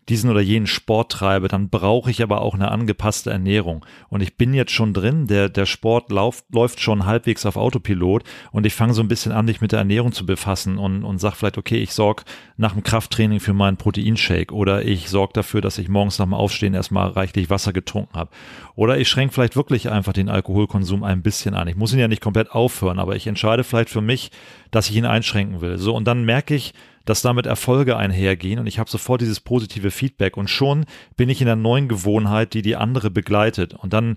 [0.08, 3.84] diesen oder jenen Sport treibe, dann brauche ich aber auch eine angepasste Ernährung.
[4.08, 8.24] Und ich bin jetzt schon drin, der, der Sport lauf, läuft schon halbwegs auf Autopilot
[8.50, 11.18] und ich fange so ein bisschen an, mich mit der Ernährung zu befassen und, und
[11.18, 12.24] sage vielleicht, okay, ich sorge
[12.56, 16.34] nach dem Krafttraining für meinen Proteinshake oder ich sorge dafür, dass ich morgens nach dem
[16.34, 18.30] Aufstehen erstmal reichlich Wasser getrunken habe.
[18.74, 21.68] Oder ich schränke vielleicht wirklich einfach den Alkoholkonsum ein bisschen an.
[21.68, 24.30] Ich muss ihn ja nicht komplett aufhören, aber ich entscheide vielleicht für mich,
[24.70, 25.78] dass ich ihn einschränken will.
[25.78, 26.74] So, und dann merke ich,
[27.04, 30.86] dass damit Erfolge einhergehen und ich habe sofort dieses positive Feedback und schon
[31.16, 34.16] bin ich in einer neuen Gewohnheit, die die andere begleitet und dann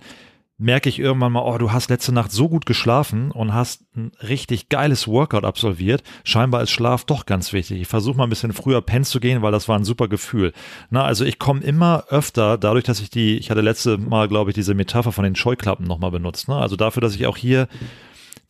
[0.57, 4.11] merke ich irgendwann mal, oh, du hast letzte Nacht so gut geschlafen und hast ein
[4.21, 6.01] richtig geiles Workout absolviert.
[6.23, 7.81] Scheinbar ist Schlaf doch ganz wichtig.
[7.81, 10.53] Ich versuche mal ein bisschen früher pennen zu gehen, weil das war ein super Gefühl.
[10.89, 14.51] Na, also ich komme immer öfter, dadurch, dass ich die, ich hatte letzte Mal, glaube
[14.51, 16.47] ich, diese Metapher von den Scheuklappen nochmal benutzt.
[16.47, 16.55] Ne?
[16.55, 17.67] Also dafür, dass ich auch hier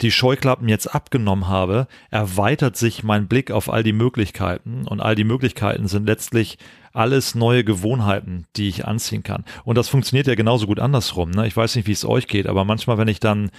[0.01, 5.15] die Scheuklappen jetzt abgenommen habe, erweitert sich mein Blick auf all die Möglichkeiten und all
[5.15, 6.57] die Möglichkeiten sind letztlich
[6.93, 9.45] alles neue Gewohnheiten, die ich anziehen kann.
[9.63, 11.31] Und das funktioniert ja genauso gut andersrum.
[11.31, 11.47] Ne?
[11.47, 13.51] Ich weiß nicht, wie es euch geht, aber manchmal, wenn ich dann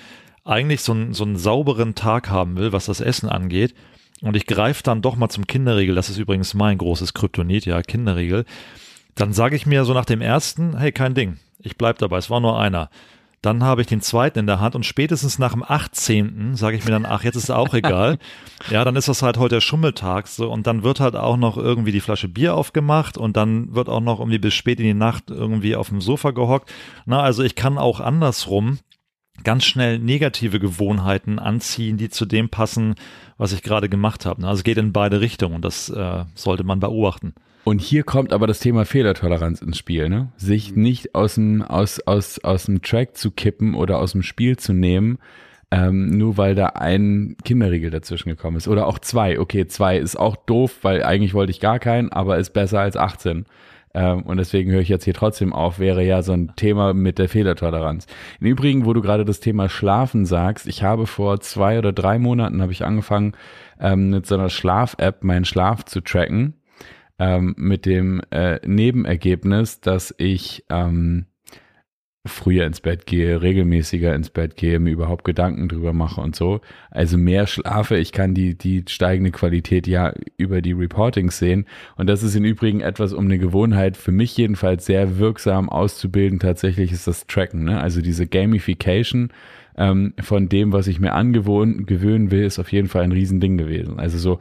[0.44, 3.74] eigentlich so, einen so einen sauberen Tag haben will, was das Essen angeht,
[4.22, 7.82] und ich greife dann doch mal zum Kinderriegel, das ist übrigens mein großes Kryptonit, ja,
[7.82, 8.46] Kinderriegel,
[9.14, 12.30] Dann sage ich mir so nach dem ersten, hey, kein Ding, ich bleib dabei, es
[12.30, 12.90] war nur einer.
[13.46, 16.56] Dann habe ich den zweiten in der Hand und spätestens nach dem 18.
[16.56, 18.18] sage ich mir dann, ach, jetzt ist es auch egal.
[18.72, 21.56] ja, dann ist das halt heute der Schummeltag so und dann wird halt auch noch
[21.56, 24.94] irgendwie die Flasche Bier aufgemacht und dann wird auch noch irgendwie bis spät in die
[24.94, 26.72] Nacht irgendwie auf dem Sofa gehockt.
[27.04, 28.80] Na, also ich kann auch andersrum
[29.44, 32.96] ganz schnell negative Gewohnheiten anziehen, die zu dem passen,
[33.38, 34.44] was ich gerade gemacht habe.
[34.44, 37.32] Also es geht in beide Richtungen und das äh, sollte man beobachten.
[37.68, 40.28] Und hier kommt aber das Thema Fehlertoleranz ins Spiel, ne?
[40.36, 40.82] Sich mhm.
[40.82, 44.72] nicht aus dem, aus, aus, aus dem Track zu kippen oder aus dem Spiel zu
[44.72, 45.18] nehmen,
[45.72, 48.68] ähm, nur weil da ein Kinderriegel dazwischen gekommen ist.
[48.68, 49.40] Oder auch zwei.
[49.40, 52.96] Okay, zwei ist auch doof, weil eigentlich wollte ich gar keinen, aber ist besser als
[52.96, 53.46] 18.
[53.94, 57.18] Ähm, und deswegen höre ich jetzt hier trotzdem auf, wäre ja so ein Thema mit
[57.18, 58.06] der Fehlertoleranz.
[58.40, 62.20] Im Übrigen, wo du gerade das Thema Schlafen sagst, ich habe vor zwei oder drei
[62.20, 63.32] Monaten habe ich angefangen,
[63.80, 66.54] ähm, mit so einer Schlaf-App meinen Schlaf zu tracken
[67.18, 71.26] ähm, mit dem äh, Nebenergebnis, dass ich ähm,
[72.26, 76.60] früher ins Bett gehe, regelmäßiger ins Bett gehe, mir überhaupt Gedanken drüber mache und so.
[76.90, 81.66] Also mehr schlafe, ich kann die, die steigende Qualität ja über die Reportings sehen.
[81.96, 86.38] Und das ist im Übrigen etwas, um eine Gewohnheit für mich jedenfalls sehr wirksam auszubilden.
[86.38, 87.80] Tatsächlich ist das Tracken, ne?
[87.80, 89.30] also diese Gamification
[89.76, 93.58] ähm, von dem, was ich mir angewohnt, gewöhnen will, ist auf jeden Fall ein Riesending
[93.58, 93.98] gewesen.
[93.98, 94.38] Also so,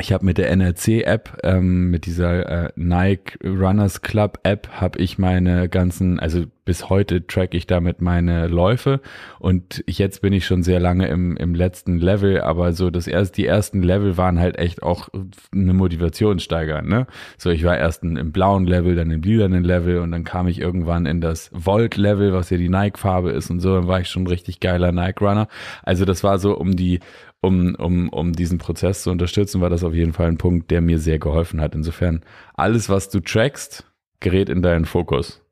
[0.00, 5.18] ich habe mit der NRC-App, ähm, mit dieser äh, Nike Runners Club App, habe ich
[5.18, 9.00] meine ganzen, also bis heute track ich damit meine Läufe
[9.38, 13.36] und jetzt bin ich schon sehr lange im, im letzten Level, aber so das erste,
[13.36, 15.10] die ersten Level waren halt echt auch
[15.52, 17.06] eine Motivationssteiger, ne?
[17.36, 20.60] So, ich war erst im blauen Level, dann im lilanen Level und dann kam ich
[20.60, 24.26] irgendwann in das Volt-Level, was ja die Nike-Farbe ist und so, dann war ich schon
[24.26, 25.46] richtig geiler Nike-Runner.
[25.82, 27.00] Also das war so um die,
[27.44, 30.80] um, um, um diesen Prozess zu unterstützen, war das auf jeden Fall ein Punkt, der
[30.80, 31.74] mir sehr geholfen hat.
[31.74, 32.24] Insofern,
[32.54, 33.90] alles, was du trackst,
[34.20, 35.42] gerät in deinen Fokus.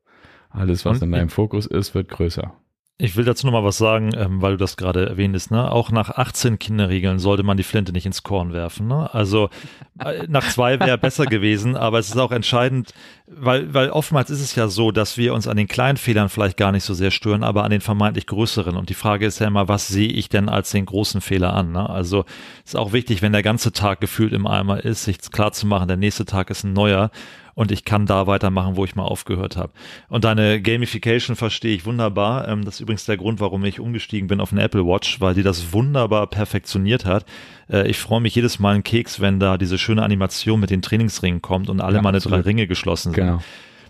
[0.49, 2.53] Alles, was in deinem Fokus ist, wird größer.
[2.99, 5.49] Ich will dazu nochmal was sagen, ähm, weil du das gerade erwähntest.
[5.49, 5.71] Ne?
[5.71, 8.87] Auch nach 18 Kinderregeln sollte man die Flinte nicht ins Korn werfen.
[8.87, 9.11] Ne?
[9.11, 9.49] Also
[9.97, 12.93] äh, nach zwei wäre besser gewesen, aber es ist auch entscheidend,
[13.25, 16.55] weil, weil oftmals ist es ja so, dass wir uns an den kleinen Fehlern vielleicht
[16.55, 18.77] gar nicht so sehr stören, aber an den vermeintlich größeren.
[18.77, 21.71] Und die Frage ist ja immer, was sehe ich denn als den großen Fehler an?
[21.71, 21.89] Ne?
[21.89, 22.25] Also
[22.63, 25.87] ist auch wichtig, wenn der ganze Tag gefühlt im Eimer ist, sich klar zu machen,
[25.87, 27.09] der nächste Tag ist ein neuer
[27.55, 29.73] und ich kann da weitermachen, wo ich mal aufgehört habe.
[30.09, 32.47] Und deine Gamification verstehe ich wunderbar.
[32.47, 35.33] Ähm, das ist übrigens der Grund, warum ich umgestiegen bin auf eine Apple Watch, weil
[35.33, 37.25] die das wunderbar perfektioniert hat.
[37.69, 40.81] Äh, ich freue mich jedes Mal einen Keks, wenn da diese schöne Animation mit den
[40.81, 42.39] Trainingsringen kommt und alle ja, meine absolut.
[42.39, 43.23] drei Ringe geschlossen sind.
[43.23, 43.41] Genau.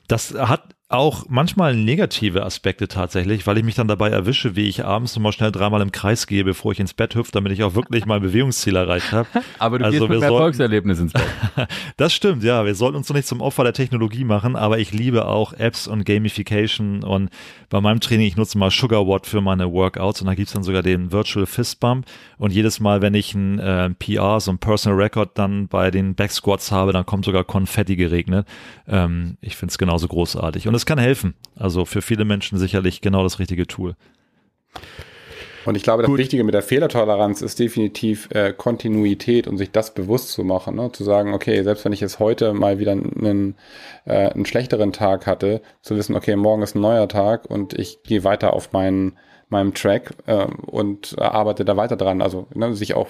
[0.07, 4.85] Das hat auch manchmal negative Aspekte tatsächlich, weil ich mich dann dabei erwische, wie ich
[4.85, 7.73] abends nochmal schnell dreimal im Kreis gehe, bevor ich ins Bett hüpfe, damit ich auch
[7.73, 9.27] wirklich mein Bewegungsziel erreicht habe.
[9.59, 11.23] Aber du also gehst mit mehr Erfolgserlebnis ins Bett.
[11.97, 12.63] das stimmt, ja.
[12.63, 15.87] Wir sollten uns noch nicht zum Opfer der Technologie machen, aber ich liebe auch Apps
[15.87, 17.29] und Gamification und
[17.69, 20.63] bei meinem Training, ich nutze mal Sugar Watt für meine Workouts und da gibt's dann
[20.63, 22.05] sogar den Virtual Fist Bump
[22.37, 26.13] und jedes Mal, wenn ich ein äh, PR, so ein Personal Record dann bei den
[26.13, 28.47] Back Squats habe, dann kommt sogar Konfetti geregnet.
[28.87, 31.35] Ähm, ich finde es genauso großartig und es kann helfen.
[31.55, 33.95] Also für viele Menschen sicherlich genau das richtige Tool.
[35.65, 36.19] Und ich glaube, das Gut.
[36.19, 40.75] Wichtige mit der Fehlertoleranz ist definitiv äh, Kontinuität und sich das bewusst zu machen.
[40.75, 40.91] Ne?
[40.91, 43.55] Zu sagen, okay, selbst wenn ich jetzt heute mal wieder einen,
[44.05, 48.03] äh, einen schlechteren Tag hatte, zu wissen, okay, morgen ist ein neuer Tag und ich
[48.03, 49.17] gehe weiter auf meinen
[49.49, 52.21] meinem Track äh, und arbeite da weiter dran.
[52.21, 53.09] Also ne, sich auch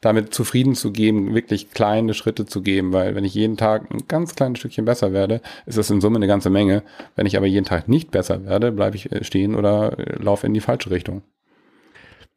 [0.00, 4.08] damit zufrieden zu geben, wirklich kleine Schritte zu geben, weil wenn ich jeden Tag ein
[4.08, 6.82] ganz kleines Stückchen besser werde, ist das in Summe eine ganze Menge.
[7.14, 10.46] Wenn ich aber jeden Tag nicht besser werde, bleibe ich äh, stehen oder äh, laufe
[10.46, 11.22] in die falsche Richtung.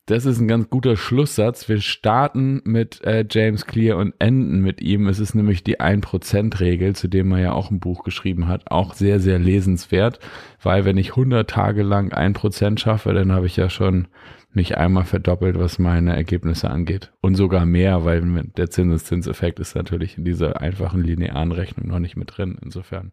[0.10, 1.70] Das ist ein ganz guter Schlusssatz.
[1.70, 5.08] Wir starten mit äh, James Clear und enden mit ihm.
[5.08, 8.72] Es ist nämlich die 1%-Regel, zu dem er ja auch ein Buch geschrieben hat.
[8.72, 10.20] Auch sehr, sehr lesenswert,
[10.64, 14.08] weil wenn ich 100 Tage lang 1% schaffe, dann habe ich ja schon
[14.52, 17.12] mich einmal verdoppelt, was meine Ergebnisse angeht.
[17.22, 18.22] Und sogar mehr, weil
[18.58, 22.58] der Zinseszinseffekt ist natürlich in dieser einfachen linearen Rechnung noch nicht mit drin.
[22.64, 23.12] Insofern.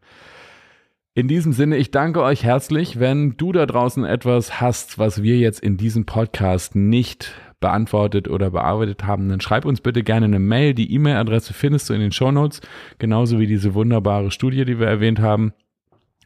[1.14, 3.00] In diesem Sinne, ich danke euch herzlich.
[3.00, 8.50] Wenn du da draußen etwas hast, was wir jetzt in diesem Podcast nicht beantwortet oder
[8.50, 10.74] bearbeitet haben, dann schreib uns bitte gerne eine Mail.
[10.74, 12.60] Die E-Mail-Adresse findest du in den Show Notes,
[12.98, 15.54] genauso wie diese wunderbare Studie, die wir erwähnt haben.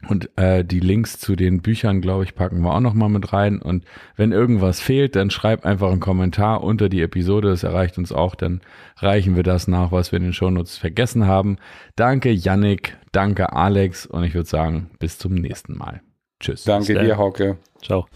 [0.07, 3.61] Und äh, die Links zu den Büchern, glaube ich, packen wir auch nochmal mit rein.
[3.61, 3.85] Und
[4.15, 7.49] wenn irgendwas fehlt, dann schreib einfach einen Kommentar unter die Episode.
[7.49, 8.35] Das erreicht uns auch.
[8.35, 8.61] Dann
[8.97, 11.57] reichen wir das nach, was wir in den Shownotes vergessen haben.
[11.95, 12.97] Danke, Yannick.
[13.11, 14.05] Danke, Alex.
[14.05, 16.01] Und ich würde sagen, bis zum nächsten Mal.
[16.39, 16.63] Tschüss.
[16.63, 17.57] Danke dir, Hauke.
[17.81, 18.07] Ciao.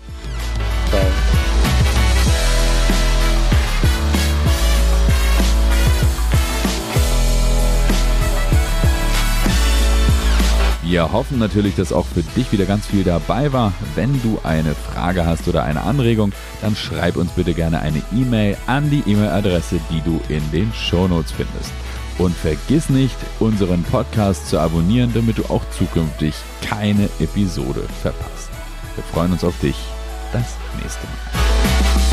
[0.90, 1.35] Ciao.
[10.96, 13.74] Wir hoffen natürlich, dass auch für dich wieder ganz viel dabei war.
[13.96, 16.32] Wenn du eine Frage hast oder eine Anregung,
[16.62, 21.34] dann schreib uns bitte gerne eine E-Mail an die E-Mail-Adresse, die du in den Shownotes
[21.34, 21.74] findest.
[22.18, 26.34] Und vergiss nicht, unseren Podcast zu abonnieren, damit du auch zukünftig
[26.66, 28.50] keine Episode verpasst.
[28.96, 29.76] Wir freuen uns auf dich
[30.32, 32.05] das nächste Mal.